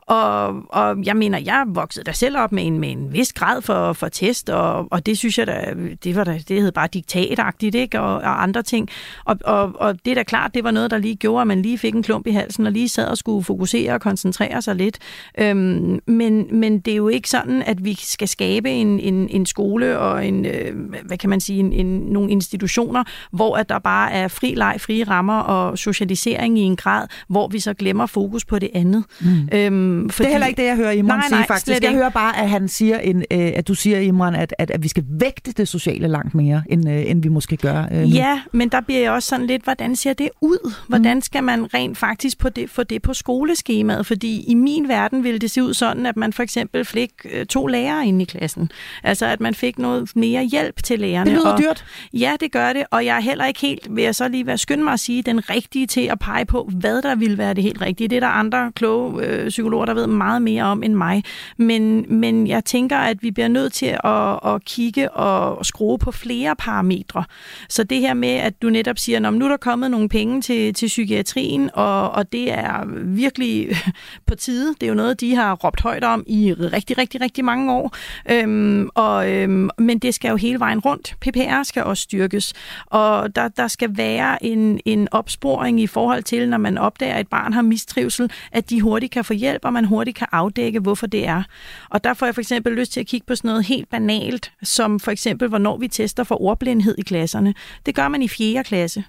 [0.01, 3.61] Og, og jeg mener, jeg voksede da selv op med en, med en vis grad
[3.61, 6.87] for, for test, og, og det synes jeg da, det var da, det hed bare
[6.87, 8.01] diktatagtigt, ikke?
[8.01, 8.89] Og, og andre ting.
[9.25, 11.61] Og, og, og det er da klart, det var noget, der lige gjorde, at man
[11.61, 14.75] lige fik en klump i halsen, og lige sad og skulle fokusere og koncentrere sig
[14.75, 14.99] lidt.
[15.39, 19.45] Øhm, men, men det er jo ikke sådan, at vi skal skabe en, en, en
[19.45, 23.80] skole og en, øh, hvad kan man sige, en, en, nogle institutioner, hvor at der
[23.80, 28.06] bare er fri leg, frie rammer og socialisering i en grad, hvor vi så glemmer
[28.06, 29.03] fokus på det andet.
[29.21, 29.49] Mm.
[29.53, 30.25] Øhm, fordi...
[30.25, 31.84] Det er heller ikke det, jeg hører Imran nej, sige, nej, faktisk.
[31.84, 34.84] Jeg hører bare, at han siger, en, øh, at du siger, Imran, at, at, at
[34.84, 38.41] vi skal vægte det sociale langt mere, end, øh, end vi måske gør øh, Ja,
[38.51, 40.73] men der bliver jeg også sådan lidt, hvordan ser det ud?
[40.88, 44.06] Hvordan skal man rent faktisk på det, få det på skoleskemaet?
[44.06, 47.45] Fordi i min verden ville det se ud sådan, at man for eksempel fik øh,
[47.57, 48.71] to lærere inde i klassen.
[49.03, 51.31] Altså, at man fik noget mere hjælp til lærerne.
[51.31, 51.85] Det lyder og, dyrt.
[52.13, 54.57] Ja, det gør det, og jeg er heller ikke helt, vil jeg så lige være
[54.57, 57.63] skyndt mig at sige, den rigtige til at pege på, hvad der vil være det
[57.63, 58.07] helt rigtige.
[58.07, 61.23] Det er der andre kloge øh, psykologer, der ved meget mere om end mig.
[61.57, 66.11] Men, men jeg tænker, at vi bliver nødt til at, at kigge og skrue på
[66.11, 67.23] flere parametre.
[67.69, 70.41] Så det her med, at du netop siger, at nu er der kommet nogle penge
[70.41, 73.67] til, til psykiatrien, og, og det er virkelig
[74.27, 74.73] på tide.
[74.73, 77.95] Det er jo noget, de har råbt højt om i rigtig, rigtig, rigtig mange år.
[78.31, 81.15] Øhm, og, øhm, men det skal jo hele vejen rundt.
[81.21, 82.53] PPR skal også styrkes,
[82.86, 87.21] og der, der skal være en, en opsporing i forhold til, når man opdager, at
[87.21, 90.79] et barn har mistrivsel, at de hurtigt kan få hjælp, og man hurtigt kan afdække,
[90.79, 91.43] hvorfor det er.
[91.89, 94.51] Og der får jeg for eksempel lyst til at kigge på sådan noget helt banalt,
[94.63, 97.53] som for eksempel, hvornår vi tester for ordblindhed i klasserne.
[97.86, 98.63] Det gør man i 4.
[98.63, 99.03] klasse.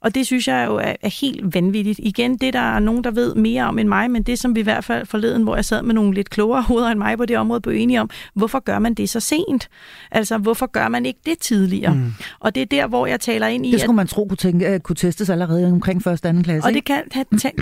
[0.00, 2.00] Og det synes jeg jo er, er helt vanvittigt.
[2.02, 4.60] Igen, det der er nogen, der ved mere om end mig, men det som vi
[4.60, 7.26] i hvert fald forleden, hvor jeg sad med nogle lidt klogere hoveder end mig på
[7.26, 9.68] det område, blev enige om, hvorfor gør man det så sent?
[10.10, 11.94] Altså, hvorfor gør man ikke det tidligere?
[11.94, 12.12] Mm.
[12.40, 13.72] Og det er der, hvor jeg taler ind i...
[13.72, 16.68] Det skulle at, man tro kunne, tænke, kunne testes allerede omkring første og anden klasse.
[16.68, 17.02] Og det, kan,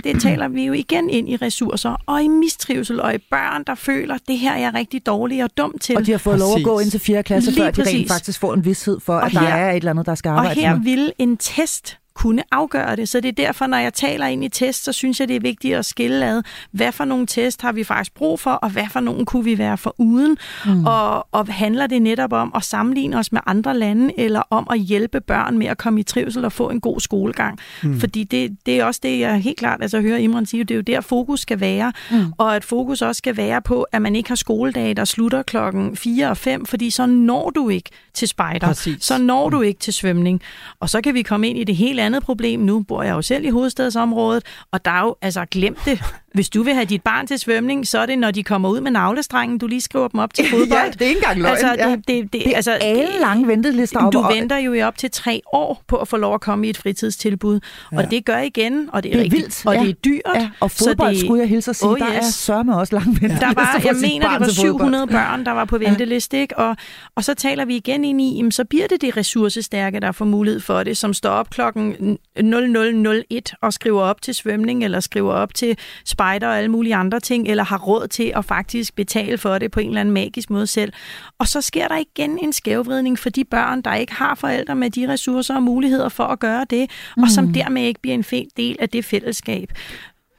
[0.03, 3.75] det taler vi jo igen ind i ressourcer, og i mistrivsel, og i børn, der
[3.75, 5.97] føler, det her er jeg rigtig dårlig og dum til.
[5.97, 6.49] Og de har fået præcis.
[6.49, 7.23] lov at gå ind til 4.
[7.23, 9.71] klasse, Lige før de rent faktisk får en vidshed for, og at her, der er
[9.71, 10.83] et eller andet, der skal arbejde Og her med.
[10.83, 13.09] vil en test kunne afgøre det.
[13.09, 15.39] Så det er derfor, når jeg taler ind i test, så synes jeg, det er
[15.39, 18.83] vigtigt at skille ad, hvad for nogle test har vi faktisk brug for, og hvad
[18.91, 20.37] for nogle kunne vi være for uden.
[20.65, 20.85] Mm.
[20.85, 24.79] Og, og handler det netop om at sammenligne os med andre lande, eller om at
[24.79, 27.59] hjælpe børn med at komme i trivsel og få en god skolegang.
[27.83, 27.99] Mm.
[27.99, 30.75] Fordi det, det er også det, jeg helt klart altså, hører Imran sige, det er
[30.75, 31.93] jo der, fokus skal være.
[32.11, 32.33] Mm.
[32.37, 35.95] Og at fokus også skal være på, at man ikke har skoledage, der slutter klokken
[35.95, 38.67] 4 og 5, fordi så når du ikke til spejder.
[38.67, 39.03] Præcis.
[39.03, 39.63] Så når du mm.
[39.63, 40.41] ikke til svømning.
[40.79, 42.59] Og så kan vi komme ind i det helt andet problem.
[42.59, 46.49] Nu bor jeg jo selv i hovedstadsområdet, og der er jo, altså glemt det, hvis
[46.49, 48.91] du vil have dit barn til svømning, så er det, når de kommer ud med
[48.91, 50.69] navlestrengen, du lige skriver dem op til fodbold.
[50.69, 51.51] ja, det er ikke engang løgn.
[51.51, 54.13] Altså, det, det, det, det, altså, alle lange ventelister op.
[54.13, 56.69] Du venter jo i op til tre år på at få lov at komme i
[56.69, 57.59] et fritidstilbud.
[57.91, 57.97] Ja.
[57.97, 59.65] Og det gør igen, og det er, det er rigtig, vildt.
[59.65, 59.81] og ja.
[59.81, 60.21] det er dyrt.
[60.35, 60.49] Ja.
[60.59, 62.07] Og fodbold, det, skulle jeg hilse at sige, oh, yes.
[62.07, 63.47] der er sørme også lange ventelister.
[63.47, 66.41] Der var, jeg mener, det var 700 børn, der var på venteliste.
[66.41, 66.57] Ikke?
[66.57, 66.75] Og,
[67.15, 70.25] og så taler vi igen ind i, jamen, så bliver det det ressourcestærke, der får
[70.25, 75.33] mulighed for det, som står op klokken 0001 og skriver op til svømning, eller skriver
[75.33, 75.77] op til
[76.19, 79.71] spejder og alle mulige andre ting, eller har råd til at faktisk betale for det
[79.71, 80.93] på en eller anden magisk måde selv.
[81.39, 84.89] Og så sker der igen en skævvridning for de børn, der ikke har forældre med
[84.89, 87.23] de ressourcer og muligheder for at gøre det, mm.
[87.23, 87.53] og som mm.
[87.53, 89.73] dermed ikke bliver en del af det fællesskab.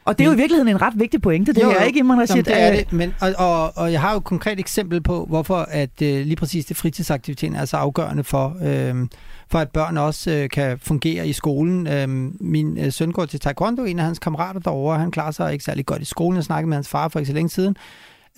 [0.04, 2.20] Og det er jo i virkeligheden en ret vigtig pointe, det jo, her, ikke, Imran
[2.20, 2.42] Rashid?
[2.42, 5.56] det er det, men, og, og, og jeg har jo et konkret eksempel på, hvorfor
[5.70, 9.06] at uh, lige præcis det fritidsaktiviteten er så afgørende for, uh,
[9.50, 11.86] for at børn også uh, kan fungere i skolen.
[11.86, 15.52] Uh, min uh, søn går til taekwondo, en af hans kammerater derovre, han klarer sig
[15.52, 16.36] ikke særlig godt i skolen.
[16.36, 17.76] Jeg snakkede med hans far for ikke så længe siden.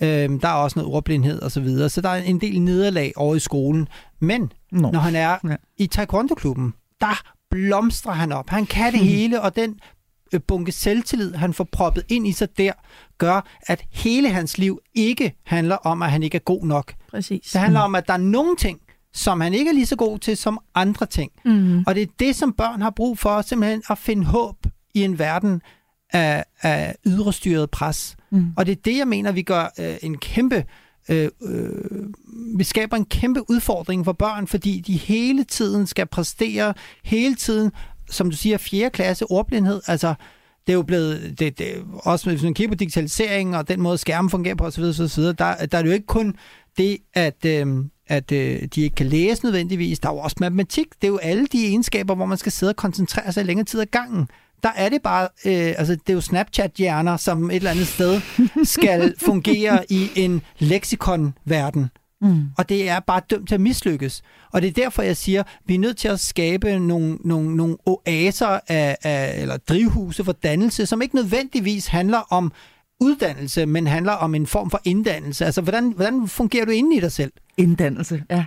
[0.01, 3.13] Uh, der er også noget ordblindhed og så videre, så der er en del nederlag
[3.15, 3.87] over i skolen.
[4.19, 4.91] Men no.
[4.91, 5.55] når han er ja.
[5.77, 8.49] i taekwondo-klubben, der blomstrer han op.
[8.49, 9.79] Han kan det hele, og den
[10.33, 12.71] øh, bunke selvtillid, han får proppet ind i sig der,
[13.17, 16.93] gør, at hele hans liv ikke handler om, at han ikke er god nok.
[17.11, 17.51] Præcis.
[17.51, 18.79] Det handler om, at der er nogle ting,
[19.13, 21.31] som han ikke er lige så god til som andre ting.
[21.45, 21.83] Mm.
[21.87, 24.55] Og det er det, som børn har brug for, simpelthen at finde håb
[24.93, 25.61] i en verden
[26.13, 28.15] af, af ydrestyret pres.
[28.31, 28.53] Mm.
[28.57, 30.65] Og det er det, jeg mener, vi gør øh, en kæmpe...
[31.09, 31.71] Øh, øh,
[32.57, 36.73] vi skaber en kæmpe udfordring for børn, fordi de hele tiden skal præstere,
[37.03, 37.71] hele tiden,
[38.09, 40.13] som du siger, fjerde klasse ordblindhed, altså
[40.67, 41.67] det er jo blevet, det, det,
[42.03, 45.23] også hvis man kigger på digitalisering og den måde skærmen fungerer på osv., osv.
[45.23, 46.35] Der, der er det jo ikke kun
[46.77, 49.99] det, at, øh, at øh, de ikke kan læse nødvendigvis.
[49.99, 50.87] Der er jo også matematik.
[51.01, 53.79] Det er jo alle de egenskaber, hvor man skal sidde og koncentrere sig længere tid
[53.79, 54.27] ad gangen.
[54.63, 58.21] Der er det bare, øh, altså det er jo Snapchat-hjerner, som et eller andet sted
[58.63, 61.89] skal fungere i en leksikon-verden.
[62.21, 62.45] Mm.
[62.57, 64.21] Og det er bare dømt til at mislykkes.
[64.53, 67.55] Og det er derfor, jeg siger, at vi er nødt til at skabe nogle, nogle,
[67.55, 72.51] nogle oaser af, af, eller drivhuse for dannelse, som ikke nødvendigvis handler om
[73.03, 75.45] uddannelse, men handler om en form for inddannelse.
[75.45, 77.31] Altså, hvordan, hvordan fungerer du inde i dig selv?
[77.57, 78.45] Inddannelse, ja.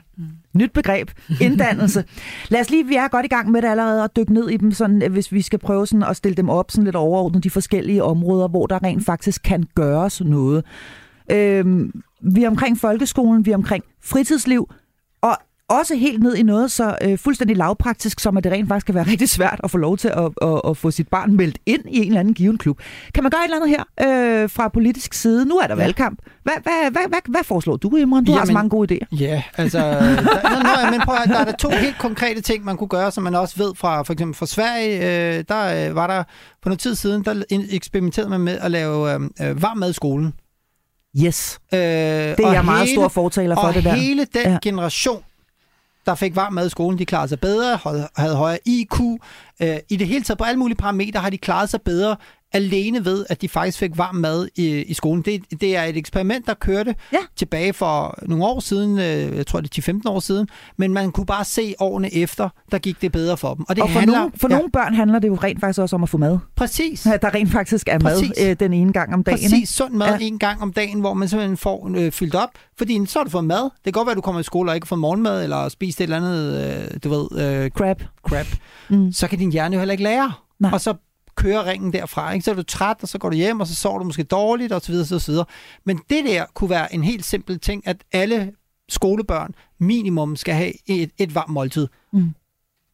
[0.52, 1.10] Nyt begreb.
[1.40, 2.04] Inddannelse.
[2.50, 4.56] Lad os lige, vi er godt i gang med det allerede, og dykke ned i
[4.56, 7.50] dem, sådan, hvis vi skal prøve sådan, at stille dem op sådan lidt overordnet, de
[7.50, 10.64] forskellige områder, hvor der rent faktisk kan gøres noget.
[11.30, 14.68] Øhm, vi er omkring folkeskolen, vi er omkring fritidsliv,
[15.68, 18.94] også helt ned i noget så øh, fuldstændig lavpraktisk, som at det rent faktisk kan
[18.94, 21.82] være rigtig svært at få lov til at, at, at få sit barn meldt ind
[21.88, 22.80] i en eller anden given klub.
[23.14, 25.46] Kan man gøre et eller andet her øh, fra politisk side?
[25.46, 25.82] Nu er der ja.
[25.82, 26.18] valgkamp.
[26.42, 28.24] Hvad, hvad, hvad, hvad, hvad foreslår du, Imran?
[28.24, 29.16] Du Jamen, har så mange gode idéer.
[29.20, 32.76] Ja, altså, der, nå, men prøv at, der er der to helt konkrete ting, man
[32.76, 34.96] kunne gøre, som man også ved fra for eksempel fra Sverige.
[35.38, 36.24] Øh, der øh, var der
[36.62, 39.92] for noget tid siden, der eksperimenterede man med at lave øh, øh varm mad i
[39.92, 40.32] skolen.
[41.24, 41.58] Yes.
[41.72, 43.90] Øh, det er jeg meget stor fortaler for, det der.
[43.90, 44.58] Og hele den ja.
[44.62, 45.22] generation,
[46.06, 47.78] der fik varm mad i skolen, de klarede sig bedre,
[48.16, 49.00] havde højere IQ.
[49.62, 52.16] Øh, I det hele taget på alle mulige parametre har de klaret sig bedre
[52.52, 55.22] alene ved, at de faktisk fik varm mad i, i skolen.
[55.22, 57.18] Det, det er et eksperiment, der kørte ja.
[57.36, 61.12] tilbage for nogle år siden, øh, jeg tror det er 10-15 år siden, men man
[61.12, 63.64] kunne bare se årene efter, der gik det bedre for dem.
[63.68, 64.56] Og, det og for, handler, nogle, for ja.
[64.56, 66.38] nogle børn handler det jo rent faktisk også om at få mad.
[66.56, 67.06] Præcis.
[67.06, 68.32] Ja, der rent faktisk er Præcis.
[68.38, 69.38] mad øh, den ene gang om dagen.
[69.38, 70.26] Præcis, sund mad ja.
[70.26, 73.30] en gang om dagen, hvor man simpelthen får øh, fyldt op, fordi så har du
[73.30, 73.62] fået mad.
[73.62, 76.00] Det kan godt være, at du kommer i skole og ikke får morgenmad, eller spist
[76.00, 77.62] et eller andet, øh, du ved...
[77.64, 78.02] Øh, crap.
[78.28, 78.46] Crap.
[78.88, 79.12] Mm.
[79.12, 80.32] Så kan din hjerne jo heller ikke lære.
[80.60, 80.70] Nej.
[80.72, 80.94] Og så
[81.36, 82.32] kører ringen derfra.
[82.32, 82.44] Ikke?
[82.44, 84.72] Så er du træt, og så går du hjem, og så sover du måske dårligt,
[84.72, 85.46] og så videre, så videre.
[85.84, 88.52] Men det der kunne være en helt simpel ting, at alle
[88.88, 91.88] skolebørn minimum skal have et, et varmt måltid.
[92.12, 92.30] Mm.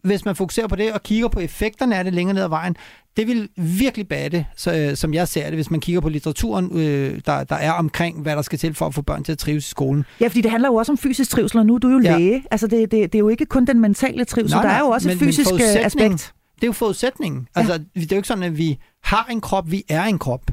[0.05, 2.77] Hvis man fokuserer på det og kigger på effekterne af det længere ned ad vejen,
[3.17, 6.79] det vil virkelig batte, så, øh, som jeg ser det, hvis man kigger på litteraturen,
[6.79, 9.39] øh, der, der er omkring, hvad der skal til for at få børn til at
[9.39, 10.05] trives i skolen.
[10.21, 12.19] Ja, fordi det handler jo også om fysisk trivsel, og nu er du jo ja.
[12.19, 12.45] læge.
[12.51, 14.87] Altså, det, det, det er jo ikke kun den mentale trivsel, nej, nej, der er
[14.87, 17.49] jo også men, et fysisk øh, aspekt det er jo forudsætningen.
[17.57, 17.61] Ja.
[17.61, 20.51] Altså, det er jo ikke sådan, at vi har en krop, vi er en krop.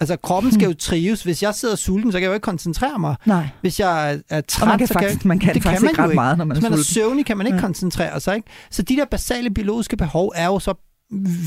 [0.00, 1.22] Altså, kroppen skal jo trives.
[1.22, 3.16] Hvis jeg sidder sulten, så kan jeg jo ikke koncentrere mig.
[3.24, 3.48] Nej.
[3.60, 5.84] Hvis jeg er træt, og man kan så faktisk, kan, man kan det faktisk kan
[5.84, 7.62] man ikke ret meget, når man Hvis man er, er søvnig, kan man ikke ja.
[7.62, 8.36] koncentrere sig.
[8.36, 8.48] Ikke?
[8.70, 10.74] Så de der basale biologiske behov er jo så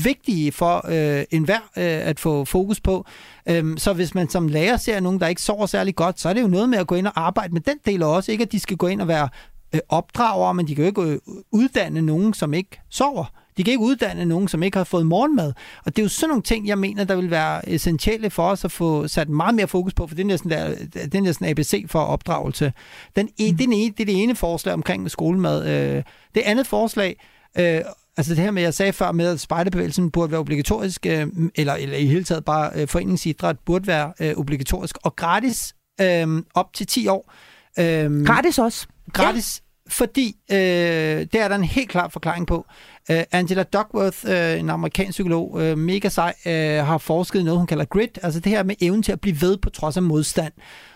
[0.04, 3.06] vigtige for øh, enhver øh, at få fokus på.
[3.48, 6.32] Øhm, så hvis man som lærer ser nogen, der ikke sover særlig godt, så er
[6.32, 8.32] det jo noget med at gå ind og arbejde med den del også.
[8.32, 9.28] Ikke at de skal gå ind og være
[9.74, 11.18] øh, opdragere, men de kan jo ikke øh,
[11.52, 13.39] uddanne nogen, som ikke sover.
[13.60, 15.52] De kan ikke uddanne nogen, som ikke har fået morgenmad.
[15.84, 18.64] Og det er jo sådan nogle ting, jeg mener, der vil være essentielle for os
[18.64, 21.46] at få sat meget mere fokus på, for det er næsten, der, det er næsten
[21.46, 22.72] ABC for opdragelse.
[23.16, 23.32] Den, mm.
[23.36, 25.68] det, er det, det er det ene forslag omkring skolemad.
[25.68, 26.02] Øh,
[26.34, 27.16] det andet forslag,
[27.58, 27.80] øh,
[28.16, 31.74] Altså det her med, jeg sagde før med, at spejderbevægelsen burde være obligatorisk, øh, eller,
[31.74, 36.72] eller i hele taget bare øh, foreningsidræt burde være øh, obligatorisk og gratis øh, op
[36.72, 37.32] til 10 år.
[37.78, 38.86] Øh, gratis også?
[39.12, 42.66] Gratis, ja fordi øh, det er der en helt klar forklaring på.
[43.10, 46.52] Uh, Angela Duckworth, uh, en amerikansk psykolog, uh, mega sej, uh,
[46.86, 49.56] har forsket noget, hun kalder grit, altså det her med evnen til at blive ved
[49.56, 50.52] på trods af modstand.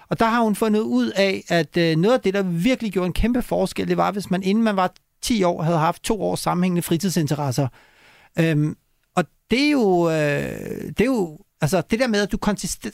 [0.09, 3.07] Og der har hun fundet ud af, at uh, noget af det, der virkelig gjorde
[3.07, 6.23] en kæmpe forskel, det var, hvis man inden man var 10 år, havde haft to
[6.23, 7.69] års sammenhængende fritidsinteresser.
[8.41, 8.77] Um,
[9.17, 12.39] og det er jo, øh, det er jo Altså det der med, at du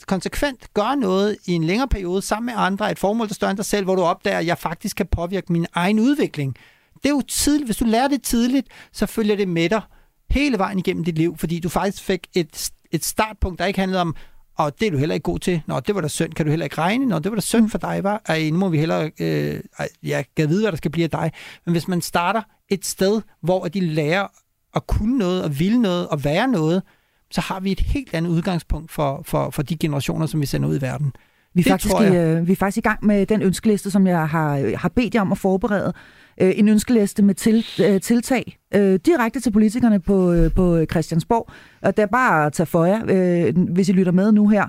[0.07, 3.57] konsekvent gør noget i en længere periode sammen med andre, et formål, der større end
[3.57, 6.55] dig selv, hvor du opdager, at jeg faktisk kan påvirke min egen udvikling.
[6.95, 7.67] Det er jo tidligt.
[7.67, 9.81] Hvis du lærer det tidligt, så følger det med dig
[10.29, 14.01] hele vejen igennem dit liv, fordi du faktisk fik et, et startpunkt, der ikke handlede
[14.01, 14.15] om,
[14.57, 15.61] og det er du heller ikke god til.
[15.67, 16.33] Nå, det var da synd.
[16.33, 17.05] Kan du heller ikke regne?
[17.05, 18.21] Nå, det var da synd for dig, var.
[18.25, 19.09] Ej, nu må vi heller...
[19.19, 19.59] Øh,
[20.03, 21.31] jeg kan vide, hvad der skal blive af dig.
[21.65, 24.27] Men hvis man starter et sted, hvor de lærer
[24.75, 26.83] at kunne noget, og ville noget, og være noget,
[27.31, 30.69] så har vi et helt andet udgangspunkt for, for, for de generationer, som vi sender
[30.69, 31.13] ud i verden.
[31.53, 34.29] Vi er, faktisk i, øh, vi er faktisk i gang med den ønskeliste, som jeg
[34.29, 35.93] har, har bedt jer om at forberede
[36.41, 41.49] øh, en ønskeliste med til, øh, tiltag øh, direkte til politikerne på, øh, på Christiansborg.
[41.81, 44.65] Og det er bare at tage for jer, øh, hvis I lytter med nu her.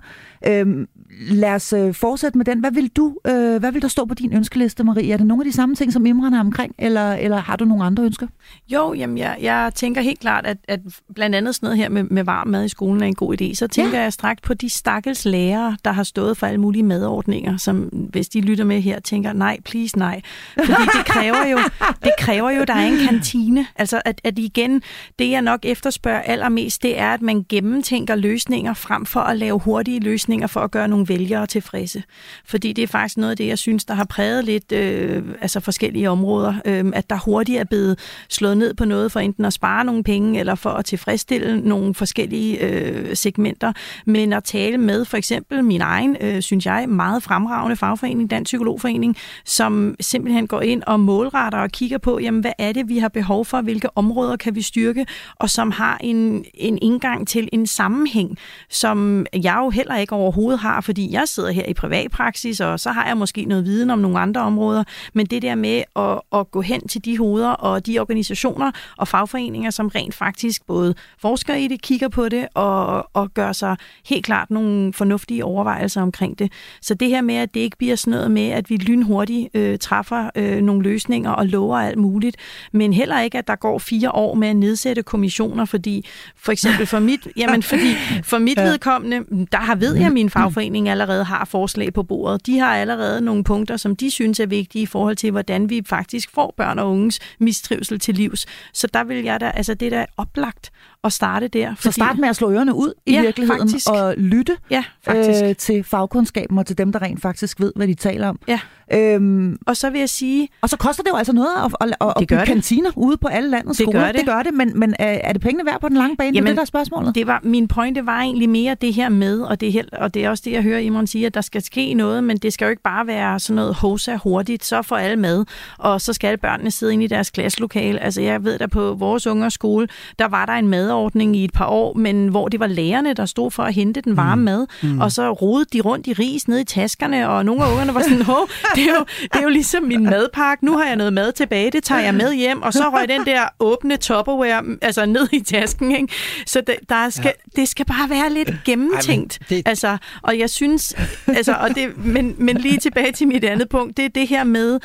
[0.46, 0.86] Øh,
[1.30, 2.60] lad os øh, fortsætte med den.
[2.60, 5.12] Hvad vil du, øh, hvad vil der stå på din ønskeliste, Marie?
[5.12, 7.64] Er det nogle af de samme ting, som Imran er omkring, eller, eller har du
[7.64, 8.26] nogle andre ønsker?
[8.68, 10.80] Jo, jamen jeg, jeg tænker helt klart, at, at
[11.14, 13.54] blandt andet sådan noget her med, med varm mad i skolen er en god idé.
[13.54, 14.02] Så tænker ja.
[14.02, 18.28] jeg straks på de stakkels lærere, der har stået for alle mulige madordninger, som hvis
[18.28, 20.20] de lytter med her, tænker, nej, please nej.
[20.54, 21.58] Fordi det kræver jo,
[22.04, 23.66] det kræver jo, at der er en kantine.
[23.76, 24.82] Altså at, at igen,
[25.18, 29.58] det jeg nok efterspørger allermest, det er, at man gennemtænker løsninger frem for at lave
[29.58, 32.02] hurtige løsninger for at gøre nogle vælgere tilfredse.
[32.44, 35.60] Fordi det er faktisk noget af det, jeg synes, der har præget lidt øh, altså
[35.60, 37.98] forskellige områder, øh, at der hurtigt er blevet
[38.28, 41.94] slået ned på noget for enten at spare nogle penge, eller for at tilfredsstille nogle
[41.94, 43.72] forskellige øh, segmenter,
[44.06, 48.48] men at tale med for eksempel min egen, øh, synes jeg, meget fremragende fagforening, Dansk
[48.48, 52.98] Psykologforening, som simpelthen går ind og målretter og kigger på, jamen hvad er det, vi
[52.98, 57.48] har behov for, hvilke områder kan vi styrke, og som har en, en indgang til
[57.52, 58.38] en sammenhæng,
[58.70, 62.90] som jeg jo heller ikke overhovedet har, fordi jeg sidder her i privatpraksis, og så
[62.90, 66.50] har jeg måske noget viden om nogle andre områder, men det der med at, at
[66.50, 71.54] gå hen til de hoveder og de organisationer og fagforeninger, som rent faktisk både forsker
[71.54, 73.76] i det, kigger på det og, og gør sig
[74.06, 76.52] helt klart nogle fornuftige overvejelser omkring det.
[76.80, 79.78] Så det her med, at det ikke bliver sådan noget med, at vi lynhurtigt øh,
[79.78, 82.36] træffer øh, nogle løsninger og lover alt muligt,
[82.72, 86.06] men heller ikke, at der går fire år med at nedsætte kommissioner, fordi
[86.36, 90.30] for eksempel for mit, jamen fordi for mit vedkommende, der har ved jeg, at min
[90.30, 92.46] fagforening allerede har forslag på bordet.
[92.46, 95.82] De har allerede nogle punkter, som de synes er vigtige i forhold til, hvordan vi
[95.86, 98.46] faktisk får børn og unges mistrivsel til livs.
[98.74, 100.72] Så der vil jeg da, altså det er da oplagt
[101.04, 101.68] at starte der.
[101.74, 101.82] Fordi...
[101.82, 103.88] Så start med at slå ørerne ud i Ja, virkeligheden faktisk.
[103.90, 105.44] og lytte Ja, faktisk.
[105.44, 108.38] øh, til fagkundskaben og til dem, der rent faktisk ved, hvad de taler om.
[108.48, 108.60] Ja.
[108.94, 111.88] Øhm, Og så vil jeg sige, og så koster det jo altså noget at, at,
[112.00, 114.06] at, at gør bygge kantiner ude på alle landets Det gør skoler.
[114.06, 114.16] det.
[114.16, 116.28] det gør det, men, men er, det pengene værd på den lange bane?
[116.30, 117.14] det er Jamen, det, der er spørgsmålet.
[117.14, 120.14] Det var, min pointe var egentlig mere det her med, og det, er, helt- og
[120.14, 122.52] det er også det, jeg hører Imran sige, at der skal ske noget, men det
[122.52, 125.44] skal jo ikke bare være sådan noget hosa hurtigt, så får alle med,
[125.78, 128.00] og så skal børnene sidde inde i deres klasselokale.
[128.00, 129.88] Altså jeg ved, der på vores ungers skole,
[130.18, 133.26] der var der en madordning i et par år, men hvor det var lærerne, der
[133.26, 135.00] stod for at hente den varme mad, mm.
[135.00, 138.02] og så rodede de rundt i ris ned i taskerne, og nogle af ungerne var
[138.02, 141.12] sådan, Hå, det, er jo, det er jo ligesom min madpakke, nu har jeg noget
[141.12, 145.06] mad tilbage, det tager jeg med hjem, og så røg den der åbne Tupperware altså
[145.06, 145.92] ned i tasken.
[145.92, 146.08] Ikke?
[146.46, 147.60] Så det, der skal, ja.
[147.60, 149.38] det skal bare være lidt gennemtænkt.
[149.40, 150.94] Ej, det- Altså, og jeg synes,
[151.28, 154.44] altså, og det, men, men lige tilbage til mit andet punkt, det er det her
[154.44, 154.80] med,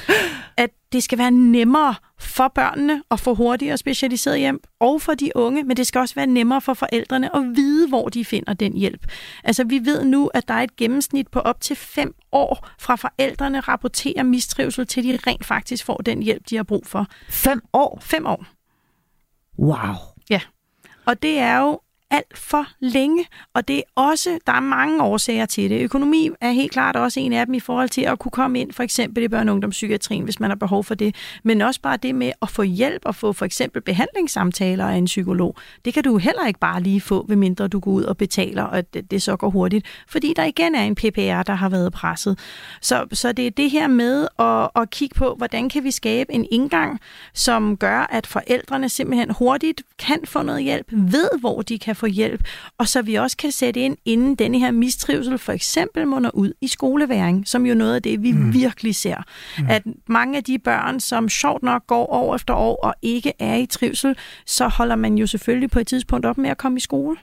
[0.58, 5.32] at det skal være nemmere for børnene at få hurtigere specialiseret hjem, og for de
[5.36, 8.74] unge, men det skal også være nemmere for forældrene at vide, hvor de finder den
[8.74, 9.08] hjælp.
[9.44, 12.96] Altså, vi ved nu, at der er et gennemsnit på op til fem år fra
[12.96, 17.08] forældrene rapporterer mistrivsel, til de rent faktisk får den hjælp, de har brug for.
[17.30, 18.00] Fem år?
[18.02, 18.46] Fem år.
[19.60, 19.96] Wow.
[20.30, 20.42] Ja,
[21.06, 21.80] og det er jo
[22.12, 25.82] alt for længe, og det er også, der er mange årsager til det.
[25.82, 28.72] Økonomi er helt klart også en af dem i forhold til at kunne komme ind,
[28.72, 31.98] for eksempel i børne- og ungdomspsykiatrien, hvis man har behov for det, men også bare
[31.98, 35.56] det med at få hjælp og få for eksempel behandlingssamtaler af en psykolog.
[35.86, 38.94] Det kan du heller ikke bare lige få, medmindre du går ud og betaler, og
[38.94, 42.40] det, det så går hurtigt, fordi der igen er en PPR, der har været presset.
[42.82, 46.34] Så, så det er det her med at, at kigge på, hvordan kan vi skabe
[46.34, 47.00] en indgang,
[47.34, 52.06] som gør, at forældrene simpelthen hurtigt kan få noget hjælp, ved hvor de kan få
[52.06, 52.44] hjælp,
[52.78, 56.54] og så vi også kan sætte ind, inden denne her mistrivsel for eksempel munder ud
[56.62, 58.54] i skoleværing, som jo noget af det, vi mm.
[58.54, 59.18] virkelig ser.
[59.58, 59.66] Mm.
[59.70, 63.56] At mange af de børn, som sjovt nok går år efter år og ikke er
[63.56, 66.82] i trivsel, så holder man jo selvfølgelig på et tidspunkt op med at komme i
[66.82, 67.18] skole.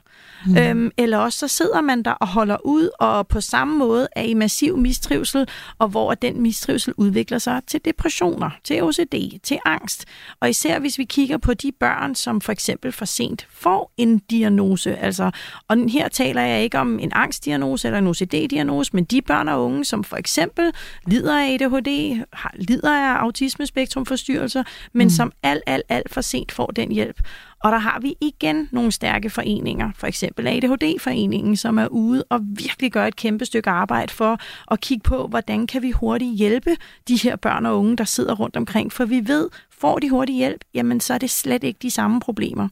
[0.45, 0.57] Mm.
[0.57, 4.21] Øhm, eller også så sidder man der og holder ud, og på samme måde er
[4.21, 5.47] i massiv mistrivsel,
[5.79, 10.05] og hvor den mistrivsel udvikler sig til depressioner, til OCD, til angst.
[10.39, 14.17] Og især hvis vi kigger på de børn, som for eksempel for sent får en
[14.17, 14.95] diagnose.
[14.95, 15.31] Altså,
[15.67, 19.65] og her taler jeg ikke om en angstdiagnose eller en OCD-diagnose, men de børn og
[19.65, 20.71] unge, som for eksempel
[21.07, 25.09] lider af ADHD, har, lider af autismespektrumforstyrrelser, men mm.
[25.09, 27.21] som alt, alt, alt for sent får den hjælp.
[27.65, 32.39] Og der har vi igen nogle stærke foreninger, for eksempel ADHD-foreningen, som er ude og
[32.43, 34.39] virkelig gør et kæmpe stykke arbejde for
[34.71, 36.75] at kigge på, hvordan kan vi hurtigt hjælpe
[37.07, 38.91] de her børn og unge, der sidder rundt omkring.
[38.91, 42.19] For vi ved, får de hurtig hjælp, jamen så er det slet ikke de samme
[42.19, 42.67] problemer.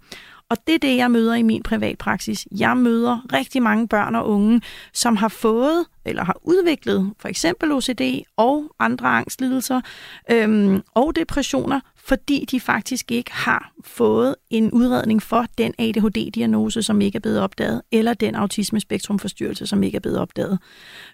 [0.50, 2.48] Og det er det, jeg møder i min privatpraksis.
[2.60, 4.62] Jeg møder rigtig mange børn og unge,
[4.94, 8.02] som har fået eller har udviklet for eksempel OCD
[8.38, 9.82] og andre angstlidelser
[10.32, 17.02] øhm, og depressioner, fordi de faktisk ikke har fået en udredning for den ADHD-diagnose, som
[17.02, 20.60] ikke er blevet opdaget, eller den autismespektrumforstyrrelse, som ikke er blevet opdaget.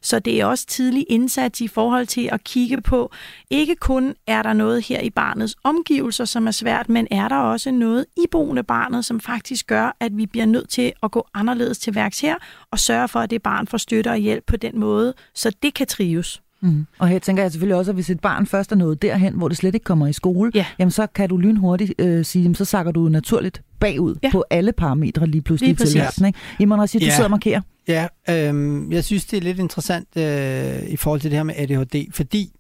[0.02, 3.12] Så det er også tidlig indsats i forhold til at kigge på,
[3.50, 7.38] ikke kun er der noget her i barnets omgivelser, som er svært, men er der
[7.38, 11.28] også noget i boende barnet, som faktisk gør, at vi bliver nødt til at gå
[11.34, 12.36] anderledes til værks her,
[12.72, 15.74] og sørge for, at det barn får støtte og hjælp på den måde, så det
[15.74, 16.42] kan trives.
[16.62, 16.86] Mm.
[17.00, 19.48] Og her tænker jeg selvfølgelig også, at hvis et barn først er nået derhen, hvor
[19.48, 20.66] det slet ikke kommer i skole, ja.
[20.80, 24.32] jamen så kan du lynhurtigt øh, sige, jamen, så sakker du naturligt bagud ja.
[24.32, 26.26] på alle parametre lige pludselig lige til tilværelsen.
[26.26, 26.40] Ikke?
[26.60, 27.06] Jamen, Rashid, ja.
[27.06, 27.62] du sidder og markerer.
[27.88, 31.56] Ja, øh, jeg synes, det er lidt interessant øh, i forhold til det her med
[31.58, 32.52] ADHD, fordi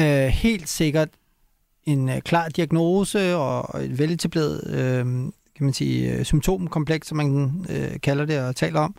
[0.00, 1.08] øh, helt sikkert
[1.84, 5.04] en øh, klar diagnose og et veletableret øh,
[5.56, 8.94] kan man sige, øh, symptomkompleks, som man øh, kalder det og taler om,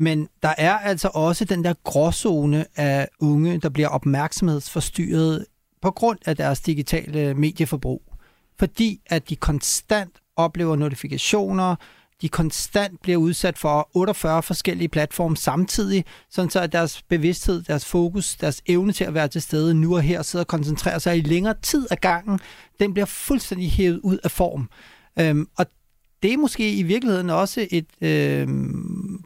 [0.00, 5.46] men der er altså også den der gråzone af unge, der bliver opmærksomhedsforstyrret
[5.82, 8.02] på grund af deres digitale medieforbrug.
[8.58, 11.76] Fordi at de konstant oplever notifikationer,
[12.22, 17.84] de konstant bliver udsat for 48 forskellige platforme samtidig, sådan så at deres bevidsthed, deres
[17.84, 21.16] fokus, deres evne til at være til stede nu og her, sidder og koncentrerer sig
[21.16, 22.40] i længere tid af gangen,
[22.80, 24.70] den bliver fuldstændig hævet ud af form.
[25.18, 25.66] Øhm, og
[26.22, 28.48] det er måske i virkeligheden også et, øh,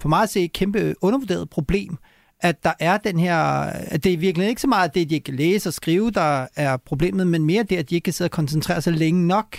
[0.01, 1.97] for mig at se, et kæmpe undervurderet problem,
[2.41, 3.37] at der er den her,
[3.67, 6.47] at det er virkelig ikke så meget det, de ikke kan læse og skrive, der
[6.57, 9.57] er problemet, men mere det, at de ikke kan sidde og koncentrere sig længe nok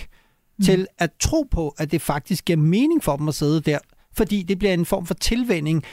[0.58, 0.64] mm.
[0.64, 3.78] til at tro på, at det faktisk giver mening for dem at sidde der,
[4.16, 5.84] fordi det bliver en form for tilvænding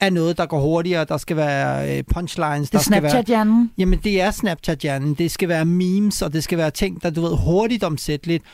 [0.00, 1.04] af noget, der går hurtigere.
[1.04, 2.70] Der skal være øh, punchlines.
[2.70, 3.70] Det er Snapchat-hjernen?
[3.78, 5.14] Jamen, det er Snapchat-hjernen.
[5.14, 8.44] Det skal være memes, og det skal være ting, der, du ved, hurtigt omsætteligt.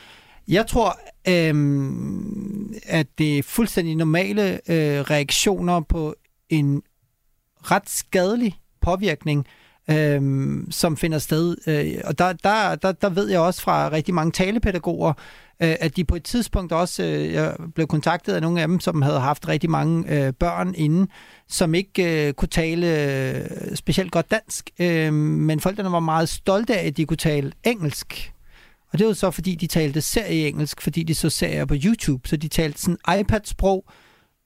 [0.48, 6.14] Jeg tror, øhm, at det er fuldstændig normale øh, reaktioner på
[6.48, 6.82] en
[7.62, 9.46] ret skadelig påvirkning,
[9.90, 11.56] øhm, som finder sted.
[11.66, 15.12] Øh, og der, der, der, der ved jeg også fra rigtig mange talepædagoger,
[15.62, 18.80] øh, at de på et tidspunkt også, øh, jeg blev kontaktet af nogle af dem,
[18.80, 21.08] som havde haft rigtig mange øh, børn inden,
[21.48, 26.78] som ikke øh, kunne tale øh, specielt godt dansk, øh, men forældrene var meget stolte
[26.78, 28.35] af, at de kunne tale engelsk.
[28.96, 32.28] Og det var så, fordi de talte serie-engelsk, fordi de så serier på YouTube.
[32.28, 33.84] Så de talte sådan iPad-sprog,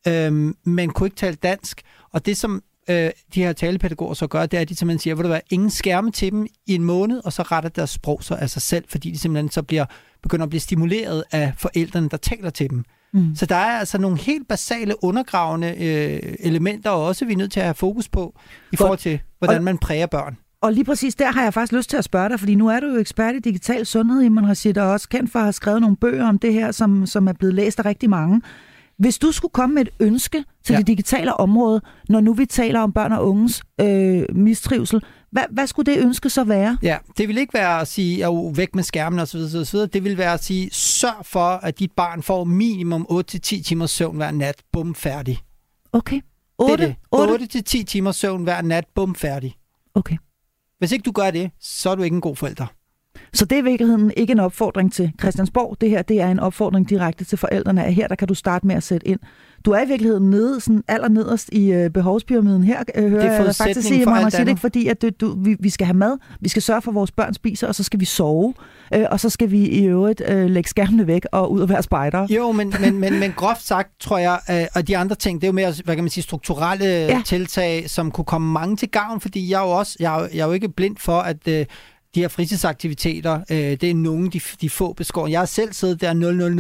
[0.09, 1.83] øhm, men kunne ikke tale dansk.
[2.13, 5.17] Og det, som øh, de her talepædagoger så gør, det er, at de simpelthen siger,
[5.17, 8.25] at der være ingen skærme til dem i en måned, og så retter deres sprog
[8.25, 9.85] så af sig selv, fordi de simpelthen så bliver,
[10.23, 12.85] begynder at blive stimuleret af forældrene, der taler til dem.
[13.13, 13.37] Mm.
[13.37, 17.61] Så der er altså nogle helt basale undergravende øh, elementer også, vi er nødt til
[17.61, 18.39] at have fokus på,
[18.73, 20.37] i forhold til, hvordan man præger børn.
[20.63, 22.81] Og lige præcis der har jeg faktisk lyst til at spørge dig, fordi nu er
[22.81, 25.81] du jo ekspert i digital sundhed, Iman Rashid, og også kendt for at have skrevet
[25.81, 28.43] nogle bøger om det her, som, som er blevet læst af rigtig mange.
[28.99, 30.79] Hvis du skulle komme med et ønske til ja.
[30.79, 35.67] det digitale område, når nu vi taler om børn og unges øh, mistrivsel, hvad, hvad
[35.67, 36.79] skulle det ønske så være?
[36.83, 39.39] Ja, det vil ikke være at sige, at væk med skærmen osv.
[39.39, 39.79] osv.
[39.79, 44.17] Det vil være at sige, sørg for, at dit barn får minimum 8-10 timer søvn
[44.17, 44.57] hver nat.
[44.73, 45.39] Bum, færdig.
[45.93, 46.21] Okay.
[46.59, 48.85] 8, 8-10 timer søvn hver nat.
[48.95, 49.55] Bum, færdig.
[49.95, 50.17] Okay.
[50.81, 52.67] Hvis ikke du gør det, så er du ikke en god forælder.
[53.33, 55.77] Så det er i virkeligheden ikke en opfordring til Christiansborg.
[55.81, 58.67] Det her det er en opfordring direkte til forældrene, at her der kan du starte
[58.67, 59.21] med at sætte ind.
[59.65, 63.45] Du er i virkeligheden nede, sådan allernederst i øh, behovspyramiden her, øh, hører det er
[63.45, 65.87] jeg faktisk sige, for man siger det ikke, fordi at du, du, vi, vi skal
[65.87, 68.55] have mad, vi skal sørge for, at vores børn spiser, og så skal vi sove,
[68.95, 71.83] øh, og så skal vi i øvrigt øh, lægge skærmene væk og ud og være
[71.83, 72.27] spejder.
[72.31, 75.47] Jo, men, men, men, men groft sagt, tror jeg, øh, og de andre ting, det
[75.47, 77.23] er jo mere, hvad kan man sige, strukturelle ja.
[77.25, 80.41] tiltag, som kunne komme mange til gavn, fordi jeg er jo også, jeg er, jeg
[80.41, 81.67] er jo ikke blind for, at øh,
[82.15, 85.27] de her fritidsaktiviteter, øh, det er nogle, de, de få beskår.
[85.27, 86.15] Jeg har selv siddet der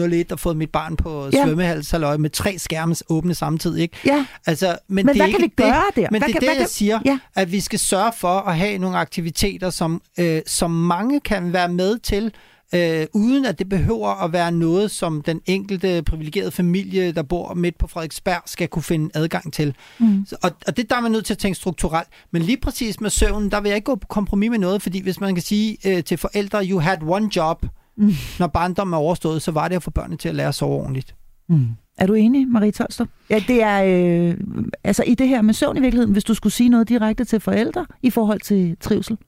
[0.08, 1.44] 0001 og fået mit barn på ja.
[1.44, 3.82] svømmehalsaløj med tre skærme åbne samtidig.
[3.82, 3.96] Ikke?
[4.06, 4.26] Ja.
[4.46, 6.08] Altså, men, men det hvad er kan vi gøre der?
[6.10, 7.18] Men hvad det er kan, det, jeg siger, ja.
[7.34, 11.68] at vi skal sørge for at have nogle aktiviteter, som, øh, som mange kan være
[11.68, 12.32] med til,
[12.74, 17.54] øh, uden at det behøver at være noget, som den enkelte privilegerede familie, der bor
[17.54, 19.74] midt på Frederiksberg, skal kunne finde adgang til.
[19.98, 20.24] Mm.
[20.26, 22.08] Så, og, og det der er man nødt til at tænke strukturelt.
[22.30, 25.02] Men lige præcis med søvnen, der vil jeg ikke gå på kompromis med noget, fordi
[25.02, 27.66] hvis man kan sige øh, til forældre, you had one job,
[27.96, 28.12] mm.
[28.38, 30.74] når barndommen er overstået, så var det at få børnene til at lære at sove
[30.74, 31.14] ordentligt.
[31.48, 31.66] Mm.
[31.98, 33.08] Er du enig, Marie Tolstrup?
[33.30, 34.36] Ja, det er øh,
[34.84, 37.40] altså i det her med søvn i virkeligheden, hvis du skulle sige noget direkte til
[37.40, 39.18] forældre i forhold til trivsel.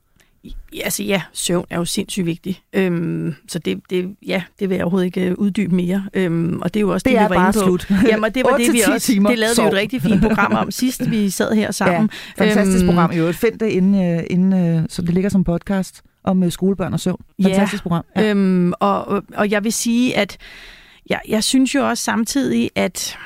[0.44, 2.62] Ja, altså ja, søvn er jo sindssygt vigtigt.
[2.72, 6.08] Øhm, så det, det, ja, det vil jeg overhovedet ikke øh, uddybe mere.
[6.14, 7.64] Øhm, og det er jo også det, det vi var bare inde på.
[7.64, 7.90] slut.
[8.08, 9.64] Jamen, det var det, vi også, det lavede sov.
[9.64, 12.10] vi jo et rigtig fint program om sidst, vi sad her sammen.
[12.38, 13.12] Ja, fantastisk øhm, program.
[13.12, 16.92] I øvrigt, find det inden, øh, inden, øh, så det ligger som podcast om skolebørn
[16.92, 17.20] og søvn.
[17.42, 18.04] Fantastisk ja, program.
[18.16, 18.30] Ja.
[18.30, 20.36] Øhm, og, og jeg vil sige, at
[21.10, 23.18] jeg, jeg synes jo også samtidig, at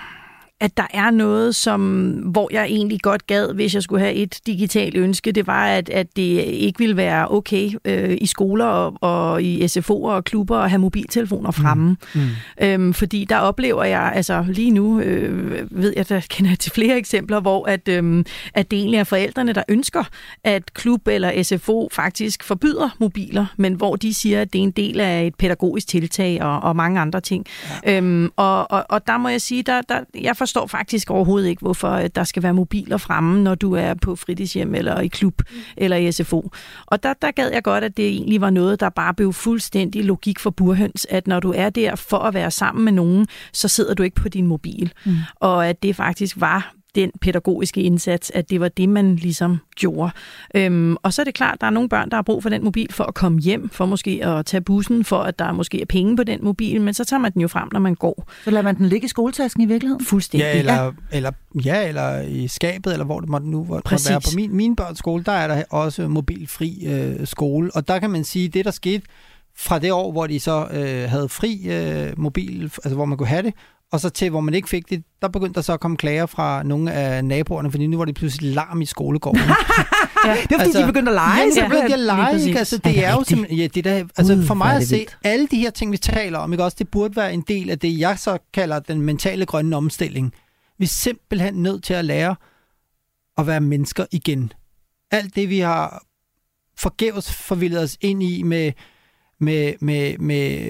[0.60, 4.40] at der er noget, som, hvor jeg egentlig godt gad, hvis jeg skulle have et
[4.46, 8.94] digitalt ønske, det var, at, at det ikke ville være okay øh, i skoler og,
[9.00, 11.96] og i SFO'er og klubber at have mobiltelefoner fremme.
[12.14, 12.20] Mm.
[12.20, 12.28] Mm.
[12.62, 16.72] Øhm, fordi der oplever jeg, altså lige nu øh, ved jeg, der kender jeg til
[16.72, 20.04] flere eksempler, hvor at, øh, at det egentlig er forældrene, der ønsker,
[20.44, 24.70] at klub eller SFO faktisk forbyder mobiler, men hvor de siger, at det er en
[24.70, 27.46] del af et pædagogisk tiltag og, og mange andre ting.
[27.84, 27.96] Ja.
[27.96, 31.60] Øhm, og, og, og der må jeg sige, der, der, jeg forstår faktisk overhovedet ikke,
[31.60, 35.56] hvorfor der skal være mobiler fremme, når du er på fritidshjem eller i klub mm.
[35.76, 36.50] eller i SFO.
[36.86, 40.04] Og der, der gad jeg godt, at det egentlig var noget, der bare blev fuldstændig
[40.04, 43.68] logik for burhøns, at når du er der for at være sammen med nogen, så
[43.68, 44.92] sidder du ikke på din mobil.
[45.04, 45.16] Mm.
[45.36, 50.10] Og at det faktisk var den pædagogiske indsats, at det var det, man ligesom gjorde.
[50.54, 52.50] Øhm, og så er det klart, at der er nogle børn, der har brug for
[52.50, 55.80] den mobil for at komme hjem, for måske at tage bussen, for at der måske
[55.80, 58.30] er penge på den mobil, men så tager man den jo frem, når man går.
[58.44, 60.04] Så lader man den ligge i skoletasken i virkeligheden?
[60.04, 60.44] Fuldstændig.
[60.46, 60.90] Ja, eller, ja.
[61.12, 61.30] eller,
[61.64, 64.10] ja, eller i skabet, eller hvor det måtte nu hvor Præcis.
[64.10, 64.20] være.
[64.20, 68.10] På min, min børns skole, der er der også mobilfri øh, skole, og der kan
[68.10, 69.02] man sige, det der skete
[69.56, 73.28] fra det år, hvor de så øh, havde fri øh, mobil, altså hvor man kunne
[73.28, 73.54] have det,
[73.92, 76.26] og så til, hvor man ikke fik det, der begyndte der så at komme klager
[76.26, 79.40] fra nogle af naboerne, fordi nu var det pludselig larm i skolegården.
[79.50, 79.50] ja.
[79.50, 79.58] Det
[80.24, 81.42] var fordi, altså, de begyndte at lege.
[81.42, 82.46] Ja, så begyndte de at lege.
[82.46, 82.58] Ikke?
[82.58, 84.96] Altså, det er, er jo simpelthen, ja, det der, altså, Uden for mig at se,
[84.96, 85.18] vildt.
[85.24, 86.64] alle de her ting, vi taler om, ikke?
[86.64, 90.34] Også, det burde være en del af det, jeg så kalder den mentale grønne omstilling.
[90.78, 92.36] Vi er simpelthen nødt til at lære
[93.38, 94.52] at være mennesker igen.
[95.10, 96.02] Alt det, vi har
[96.78, 98.72] forgæves forvildet os ind i med,
[99.40, 100.60] med, med, med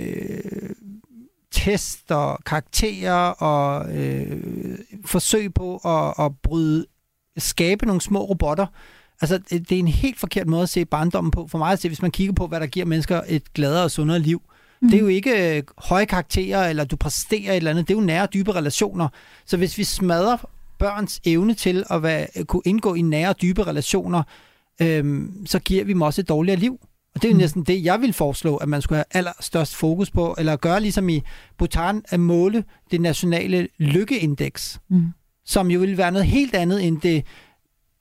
[1.57, 4.43] test og karakterer og øh,
[5.05, 6.87] forsøg på at, at bryde,
[7.39, 8.67] skabe nogle små robotter.
[9.21, 11.47] Altså, det er en helt forkert måde at se barndommen på.
[11.47, 13.91] For mig at se, hvis man kigger på, hvad der giver mennesker et gladere og
[13.91, 14.43] sundere liv.
[14.83, 14.89] Mm.
[14.89, 17.89] Det er jo ikke øh, høje karakterer, eller du præsterer et eller andet.
[17.89, 19.09] Det er jo nære, dybe relationer.
[19.47, 20.37] Så hvis vi smadrer
[20.79, 24.23] børns evne til at være, kunne indgå i nære, dybe relationer,
[24.83, 26.81] øhm, så giver vi dem også et dårligere liv.
[27.17, 30.11] Og det er jo næsten det, jeg vil foreslå, at man skulle have allerstørst fokus
[30.11, 31.23] på, eller gøre ligesom i
[31.59, 35.05] Bhutan, at måle det nationale lykkeindeks, mm.
[35.45, 37.25] som jo vil være noget helt andet end det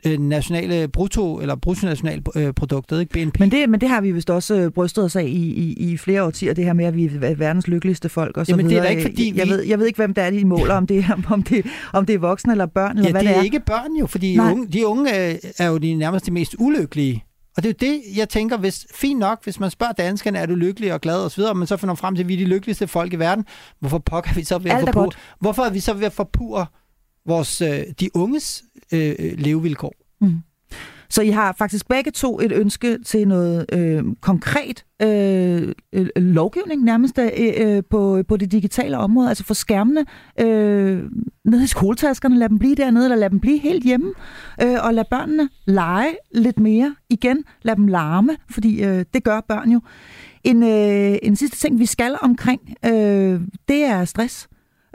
[0.05, 3.39] øh, nationale brutto eller bruttonationalproduktet, ikke BNP.
[3.39, 5.97] Men det, men det har vi vist også øh, brystet os af i, i, i
[5.97, 8.83] flere årtier, det her med, at vi er verdens lykkeligste folk og så Jamen, videre.
[8.83, 9.51] det er da ikke, fordi jeg, vi...
[9.51, 12.13] ved, jeg ved ikke, hvem der er, de måler, om det, om det, om det
[12.15, 13.33] er voksne eller børn, eller ja, hvad det er.
[13.33, 16.31] det er ikke børn jo, fordi unge, de unge er, er jo de nærmest de
[16.31, 17.24] mest ulykkelige.
[17.57, 20.45] Og det er jo det, jeg tænker, hvis, fint nok, hvis man spørger danskerne, er
[20.45, 22.87] du lykkelig og glad osv., men så finder frem til, at vi er de lykkeligste
[22.87, 23.45] folk i verden,
[23.79, 26.65] hvorfor pokker vi så ved at forpure, hvorfor er vi så ved at forpure
[27.25, 29.93] vores, øh, de unges øh, levevilkår?
[30.21, 30.39] Mm.
[31.09, 36.83] Så I har faktisk begge to et ønske til noget øh, konkret øh, øh, lovgivning
[36.83, 39.29] nærmest øh, øh på, på det digitale område.
[39.29, 40.05] Altså få skærmene
[40.39, 41.03] øh,
[41.45, 44.13] ned i skoletaskerne, lad dem blive dernede, eller lad dem blive helt hjemme,
[44.63, 47.43] øh, og lad børnene lege lidt mere igen.
[47.61, 49.81] Lad dem larme, fordi øh, det gør børn jo.
[50.43, 54.47] En, øh, en sidste ting, vi skal omkring, øh, det er stress.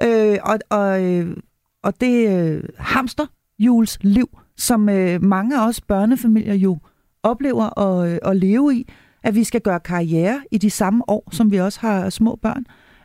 [0.03, 1.37] Øh, og, og, øh,
[1.83, 4.29] og det øh, hamsterhjuls liv,
[4.61, 6.79] som øh, mange af os børnefamilier jo
[7.23, 8.93] oplever at, øh, at leve i,
[9.23, 12.65] at vi skal gøre karriere i de samme år, som vi også har små børn.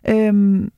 [0.09, 0.69] Øhm,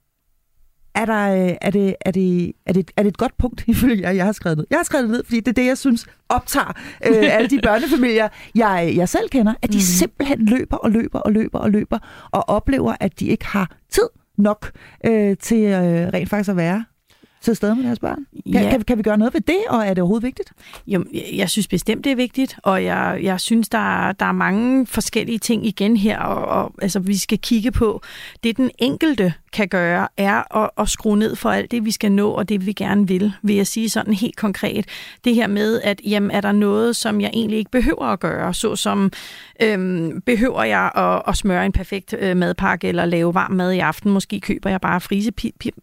[0.95, 4.01] er, der, øh, er, det, er, det, er, det, er det et godt punkt, ifølge
[4.01, 4.65] jer, jeg har skrevet ned?
[4.69, 6.73] Jeg har skrevet det ned, fordi det er det, jeg synes optager
[7.07, 9.81] øh, alle de børnefamilier, jeg, jeg selv kender, at de mm.
[9.81, 11.99] simpelthen løber og løber og løber og løber,
[12.31, 14.71] og oplever, at de ikke har tid nok
[15.05, 16.85] øh, til øh, rent faktisk at være
[17.41, 18.25] til stede med deres børn?
[18.51, 18.69] Kan, ja.
[18.69, 20.51] kan, kan vi gøre noget ved det, og er det overhovedet vigtigt?
[20.87, 24.87] Jo, jeg synes bestemt, det er vigtigt, og jeg, jeg synes, der, der er mange
[24.87, 28.01] forskellige ting igen her, og, og altså, vi skal kigge på.
[28.43, 32.11] Det, den enkelte kan gøre, er at, at skrue ned for alt det, vi skal
[32.11, 34.85] nå, og det, vi gerne vil, vil jeg sige sådan helt konkret.
[35.23, 38.53] Det her med, at jamen, er der noget, som jeg egentlig ikke behøver at gøre,
[38.53, 39.11] såsom
[39.61, 43.79] øhm, behøver jeg at, at smøre en perfekt øh, madpakke, eller lave varm mad i
[43.79, 45.31] aften, måske køber jeg bare frise,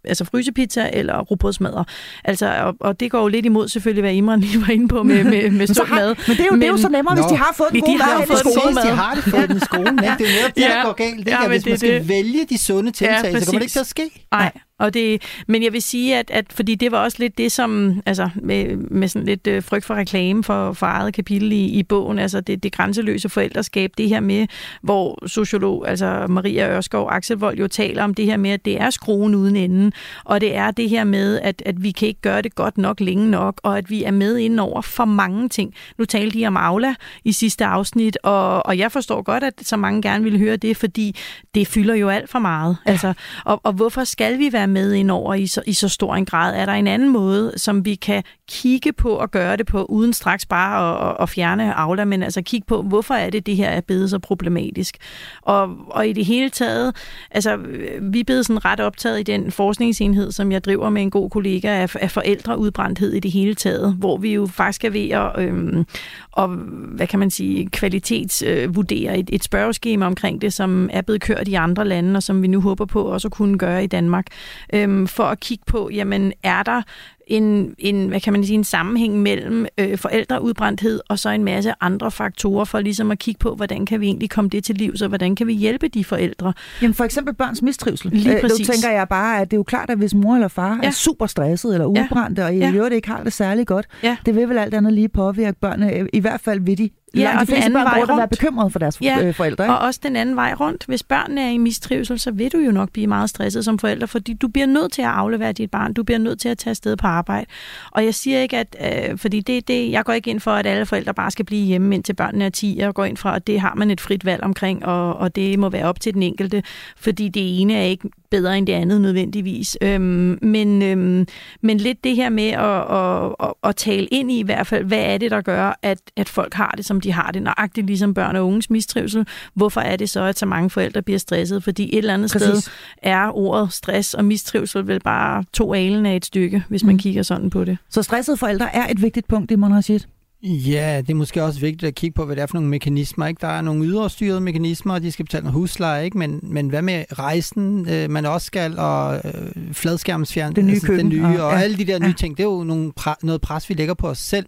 [0.04, 1.14] altså frysepizza eller
[1.44, 1.84] rugbrødsmadder.
[2.24, 5.02] Altså, og, og det går jo lidt imod selvfølgelig, hvad Imran lige var inde på
[5.02, 6.06] med, med, med stor mad.
[6.06, 7.80] Men det er jo, men, det er jo så nemmere, hvis de har fået en
[7.80, 8.72] god mad.
[8.72, 10.14] Hvis de har det fået den i skolen, ikke?
[10.18, 11.26] det er jo netop det, der går galt.
[11.26, 12.08] Det, ja, hvis man skal det.
[12.08, 14.26] vælge de sunde tiltag, ja, så kommer det ikke til at ske.
[14.32, 17.52] Nej, og det, men jeg vil sige, at, at fordi det var også lidt det,
[17.52, 21.64] som altså med, med sådan lidt øh, frygt for reklame for, for eget kapitel i,
[21.64, 24.46] i bogen, altså det, det grænseløse forældreskab, det her med,
[24.82, 28.90] hvor sociolog, altså Maria Ørskov Axelvold jo taler om det her med, at det er
[28.90, 29.92] skruen uden enden,
[30.24, 33.00] og det er det her med, at, at vi kan ikke gøre det godt nok
[33.00, 35.74] længe nok, og at vi er med ind over for mange ting.
[35.98, 36.94] Nu talte de om Aula
[37.24, 40.76] i sidste afsnit, og, og jeg forstår godt, at så mange gerne vil høre det,
[40.76, 41.16] fordi
[41.54, 42.76] det fylder jo alt for meget.
[42.84, 43.14] Altså,
[43.44, 46.14] og, og hvorfor skal vi være være med ind over i så, i så stor
[46.14, 46.54] en grad?
[46.56, 50.12] Er der en anden måde, som vi kan kigge på og gøre det på, uden
[50.12, 53.68] straks bare at, at fjerne Aula, men altså kigge på, hvorfor er det, det her
[53.68, 54.96] er blevet så problematisk?
[55.42, 56.96] Og, og i det hele taget,
[57.30, 57.56] altså
[58.02, 61.30] vi er blevet sådan ret optaget i den forskningsenhed, som jeg driver med en god
[61.30, 65.32] kollega af, af forældreudbrændthed i det hele taget, hvor vi jo faktisk er ved at,
[65.38, 65.86] øhm,
[66.32, 71.48] og, hvad kan man sige, kvalitetsvurdere et, et spørgeskema omkring det, som er blevet kørt
[71.48, 74.26] i andre lande, og som vi nu håber på også at kunne gøre i Danmark,
[74.72, 76.82] øhm, for at kigge på, jamen er der
[77.26, 81.72] en, en, hvad kan man sige, en sammenhæng mellem øh, forældreudbrændthed og så en masse
[81.80, 84.96] andre faktorer for ligesom at kigge på, hvordan kan vi egentlig komme det til liv,
[84.96, 86.52] så hvordan kan vi hjælpe de forældre?
[86.82, 88.10] Jamen for eksempel børns mistrivsel.
[88.10, 88.68] Lige præcis.
[88.68, 90.88] Nu tænker jeg bare, at det er jo klart, at hvis mor eller far ja.
[90.88, 92.48] er super stresset eller udbrændte, ja.
[92.48, 92.72] og i ja.
[92.72, 94.16] øvrigt ikke har det særlig godt, ja.
[94.26, 96.08] det vil vel alt andet lige påvirke børnene.
[96.12, 98.78] I hvert fald vil de Ja, Langt og de fleste børn burde være bekymrede for
[98.78, 99.64] deres ja, øh, forældre.
[99.64, 99.74] Ikke?
[99.74, 100.84] og også den anden vej rundt.
[100.86, 104.06] Hvis børnene er i mistrivsel, så vil du jo nok blive meget stresset som forælder,
[104.06, 105.92] fordi du bliver nødt til at aflevere dit barn.
[105.92, 107.46] Du bliver nødt til at tage afsted på arbejde.
[107.90, 108.76] Og jeg siger ikke, at...
[109.10, 111.64] Øh, fordi det, det, jeg går ikke ind for, at alle forældre bare skal blive
[111.66, 112.78] hjemme, indtil børnene er 10.
[112.78, 115.58] Jeg går ind for, at det har man et frit valg omkring, og, og det
[115.58, 116.62] må være op til den enkelte.
[116.96, 119.76] Fordi det ene er ikke bedre end det andet nødvendigvis.
[119.82, 121.26] Øhm, men, øhm,
[121.62, 124.84] men lidt det her med at, at, at, at tale ind i i hvert fald,
[124.84, 127.86] hvad er det, der gør, at, at folk har det, som de har det, nøjagtigt
[127.86, 129.26] ligesom børn og unges mistrivsel.
[129.54, 131.64] Hvorfor er det så, at så mange forældre bliver stresset?
[131.64, 132.64] Fordi et eller andet Præcis.
[132.64, 132.72] sted
[133.02, 136.98] er ordet stress og mistrivsel vel bare to alen af et stykke, hvis man mm.
[136.98, 137.78] kigger sådan på det.
[137.90, 140.08] Så stressede forældre er et vigtigt punkt i Monarchiet?
[140.46, 143.26] Ja, det er måske også vigtigt at kigge på, hvad det er for nogle mekanismer.
[143.26, 143.40] Ikke?
[143.40, 146.18] Der er nogle yderstyrede mekanismer, og de skal betale noget husleje, ikke?
[146.18, 150.92] Men, men hvad med rejsen, øh, man også skal, og øh, fladskærmsfjern, det nye altså,
[150.92, 151.58] den nye, og, og ja.
[151.58, 152.12] alle de der nye ja.
[152.12, 154.46] ting, det er jo nogle pre- noget pres, vi lægger på os selv.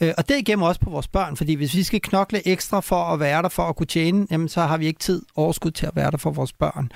[0.00, 3.04] Øh, og det igennem også på vores børn, fordi hvis vi skal knokle ekstra for
[3.04, 5.86] at være der, for at kunne tjene, jamen, så har vi ikke tid overskud til
[5.86, 6.90] at være der for vores børn.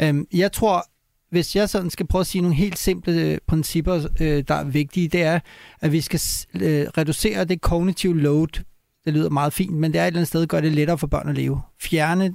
[0.00, 0.86] Øh, jeg tror,
[1.32, 4.64] hvis jeg sådan skal prøve at sige nogle helt simple øh, principper, øh, der er
[4.64, 5.40] vigtige, det er,
[5.80, 6.20] at vi skal
[6.54, 8.62] øh, reducere det kognitive load.
[9.04, 11.06] Det lyder meget fint, men det er et eller andet sted, gør det lettere for
[11.06, 11.60] børn at leve.
[11.80, 12.32] Fjerne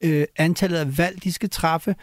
[0.00, 1.94] øh, antallet af valg, de skal træffe.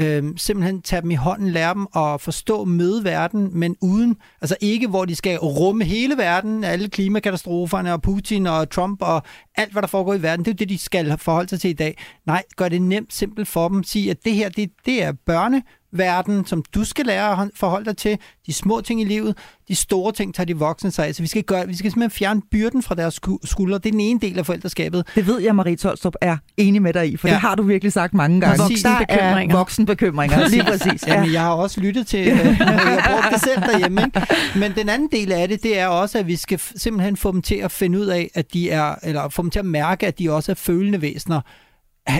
[0.00, 4.56] Øh, simpelthen tage dem i hånden, lære dem at forstå møde verden, men uden, altså
[4.60, 9.22] ikke hvor de skal rumme hele verden, alle klimakatastroferne og Putin og Trump og
[9.56, 10.44] alt, hvad der foregår i verden.
[10.44, 11.98] Det er jo det, de skal forholde sig til i dag.
[12.26, 13.82] Nej, gør det nemt, simpelt for dem.
[13.82, 15.62] Sig, at det her, det, det er børne
[15.92, 19.36] verden, som du skal lære at forholde dig til, de små ting i livet,
[19.68, 21.14] de store ting tager de voksne sig af.
[21.14, 23.78] Så vi skal, gøre, vi skal simpelthen fjerne byrden fra deres skuldre.
[23.78, 25.06] Det er den ene del af forældreskabet.
[25.14, 27.34] Det ved jeg, Marie Tolstrup er enig med dig i, for ja.
[27.34, 28.62] det har du virkelig sagt mange gange.
[28.62, 29.56] Voksenbekymringer.
[29.56, 31.06] Voksenbekymringer, lige præcis.
[31.06, 31.14] Ja.
[31.14, 34.02] Jamen, jeg har også lyttet til, øh, jeg har brugt det selv derhjemme.
[34.04, 34.26] Ikke?
[34.56, 37.42] Men den anden del af det, det er også, at vi skal simpelthen få dem
[37.42, 40.18] til at finde ud af, at de er, eller få dem til at mærke, at
[40.18, 41.40] de også er følende væsener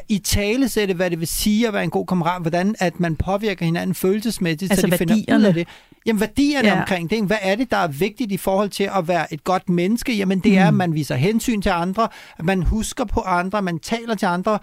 [0.08, 3.16] i tale sætte, hvad det vil sige at være en god kammerat, hvordan at man
[3.16, 5.24] påvirker hinanden følelsesmæssigt, altså så de værdierne.
[5.24, 5.68] finder ud af det.
[6.06, 6.80] Jamen værdierne ja.
[6.80, 9.68] omkring det, hvad er det, der er vigtigt i forhold til at være et godt
[9.68, 10.14] menneske?
[10.16, 10.58] Jamen det mm.
[10.58, 14.26] er, at man viser hensyn til andre, at man husker på andre, man taler til
[14.26, 14.58] andre,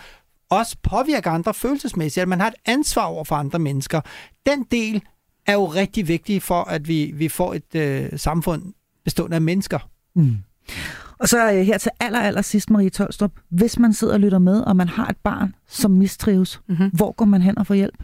[0.49, 4.01] også påvirker andre følelsesmæssigt, at man har et ansvar over for andre mennesker.
[4.45, 5.01] Den del
[5.47, 8.73] er jo rigtig vigtig for, at vi, vi får et øh, samfund
[9.03, 9.79] bestående af mennesker.
[10.15, 10.37] Mm.
[11.19, 13.31] Og så øh, her til aller, aller sidst, Marie Tolstrup.
[13.49, 16.89] Hvis man sidder og lytter med, og man har et barn, som mistrives, mm-hmm.
[16.93, 17.95] hvor går man hen og får hjælp?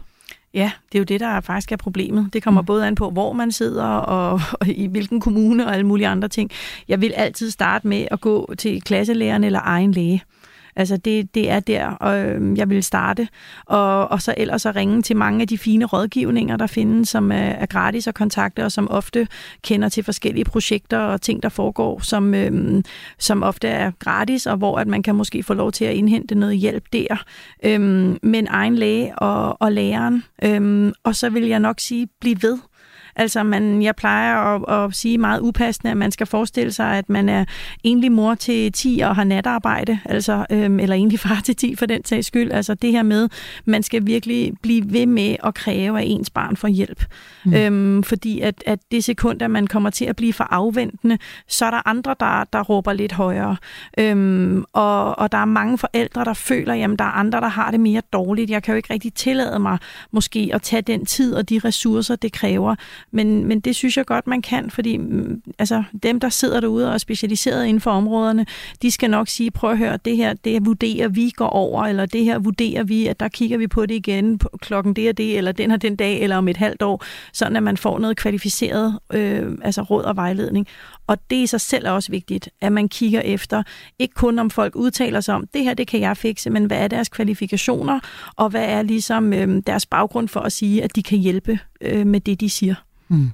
[0.54, 2.28] Ja, det er jo det, der faktisk er problemet.
[2.32, 2.66] Det kommer mm.
[2.66, 6.28] både an på, hvor man sidder, og, og i hvilken kommune, og alle mulige andre
[6.28, 6.50] ting.
[6.88, 10.22] Jeg vil altid starte med at gå til klasselæreren eller egen læge.
[10.76, 13.28] Altså det, det er der, og øh, jeg vil starte.
[13.66, 17.32] Og, og så ellers at ringe til mange af de fine rådgivninger, der findes, som
[17.32, 19.28] er, er gratis at kontakte, og som ofte
[19.62, 22.82] kender til forskellige projekter og ting, der foregår, som, øh,
[23.18, 26.34] som ofte er gratis, og hvor at man kan måske få lov til at indhente
[26.34, 27.24] noget hjælp der.
[27.64, 27.80] Øh,
[28.22, 30.24] men egen læge og, og læreren.
[30.44, 32.58] Øh, og så vil jeg nok sige, bliv ved.
[33.16, 37.08] Altså, man, jeg plejer at, at sige meget upassende, at man skal forestille sig, at
[37.08, 37.44] man er
[37.84, 41.86] egentlig mor til 10 og har natarbejde, altså, øhm, eller egentlig far til 10 for
[41.86, 42.52] den sags skyld.
[42.52, 43.28] Altså det her med,
[43.64, 47.04] man skal virkelig blive ved med at kræve, at ens barn får hjælp.
[47.44, 47.54] Mm.
[47.54, 51.64] Øhm, fordi at, at det sekund, at man kommer til at blive for afventende, så
[51.66, 53.56] er der andre, der, der råber lidt højere.
[53.98, 57.70] Øhm, og, og der er mange forældre, der føler, jamen der er andre, der har
[57.70, 58.50] det mere dårligt.
[58.50, 59.78] Jeg kan jo ikke rigtig tillade mig
[60.10, 62.74] måske at tage den tid og de ressourcer, det kræver.
[63.14, 66.88] Men, men det synes jeg godt, man kan, fordi mm, altså, dem, der sidder derude
[66.88, 68.46] og er specialiseret inden for områderne,
[68.82, 72.06] de skal nok sige, prøv at høre, det her, det vurderer vi går over, eller
[72.06, 75.18] det her vurderer vi, at der kigger vi på det igen på klokken det og
[75.18, 77.98] det, eller den her den dag, eller om et halvt år, sådan at man får
[77.98, 80.66] noget kvalificeret øh, altså råd og vejledning.
[81.06, 83.62] Og det i sig selv er også vigtigt, at man kigger efter,
[83.98, 86.78] ikke kun om folk udtaler sig om, det her, det kan jeg fikse, men hvad
[86.78, 88.00] er deres kvalifikationer,
[88.36, 92.06] og hvad er ligesom øh, deres baggrund for at sige, at de kan hjælpe øh,
[92.06, 92.74] med det, de siger.
[93.08, 93.30] Mm.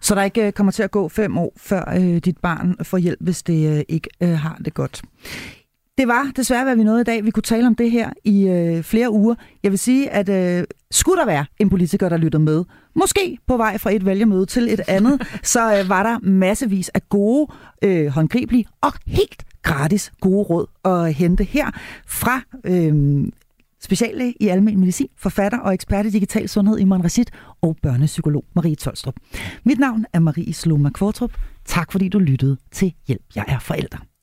[0.00, 2.98] Så der ikke øh, kommer til at gå fem år, før øh, dit barn får
[2.98, 5.02] hjælp, hvis det øh, ikke øh, har det godt.
[5.98, 7.24] Det var desværre, hvad vi nåede i dag.
[7.24, 9.34] Vi kunne tale om det her i øh, flere uger.
[9.62, 13.56] Jeg vil sige, at øh, skulle der være en politiker, der lytter med, måske på
[13.56, 17.52] vej fra et vælgermøde til et andet, så øh, var der massevis af gode,
[17.82, 21.70] øh, håndgribelige og helt gratis gode råd at hente her
[22.06, 23.24] fra øh,
[23.82, 27.24] speciallæge i almen medicin, forfatter og ekspert i digital sundhed i Rashid
[27.62, 29.14] og børnepsykolog Marie Tolstrup.
[29.64, 31.32] Mit navn er Marie Sloma Kvartrup.
[31.64, 34.15] Tak fordi du lyttede til Hjælp, jeg er forælder.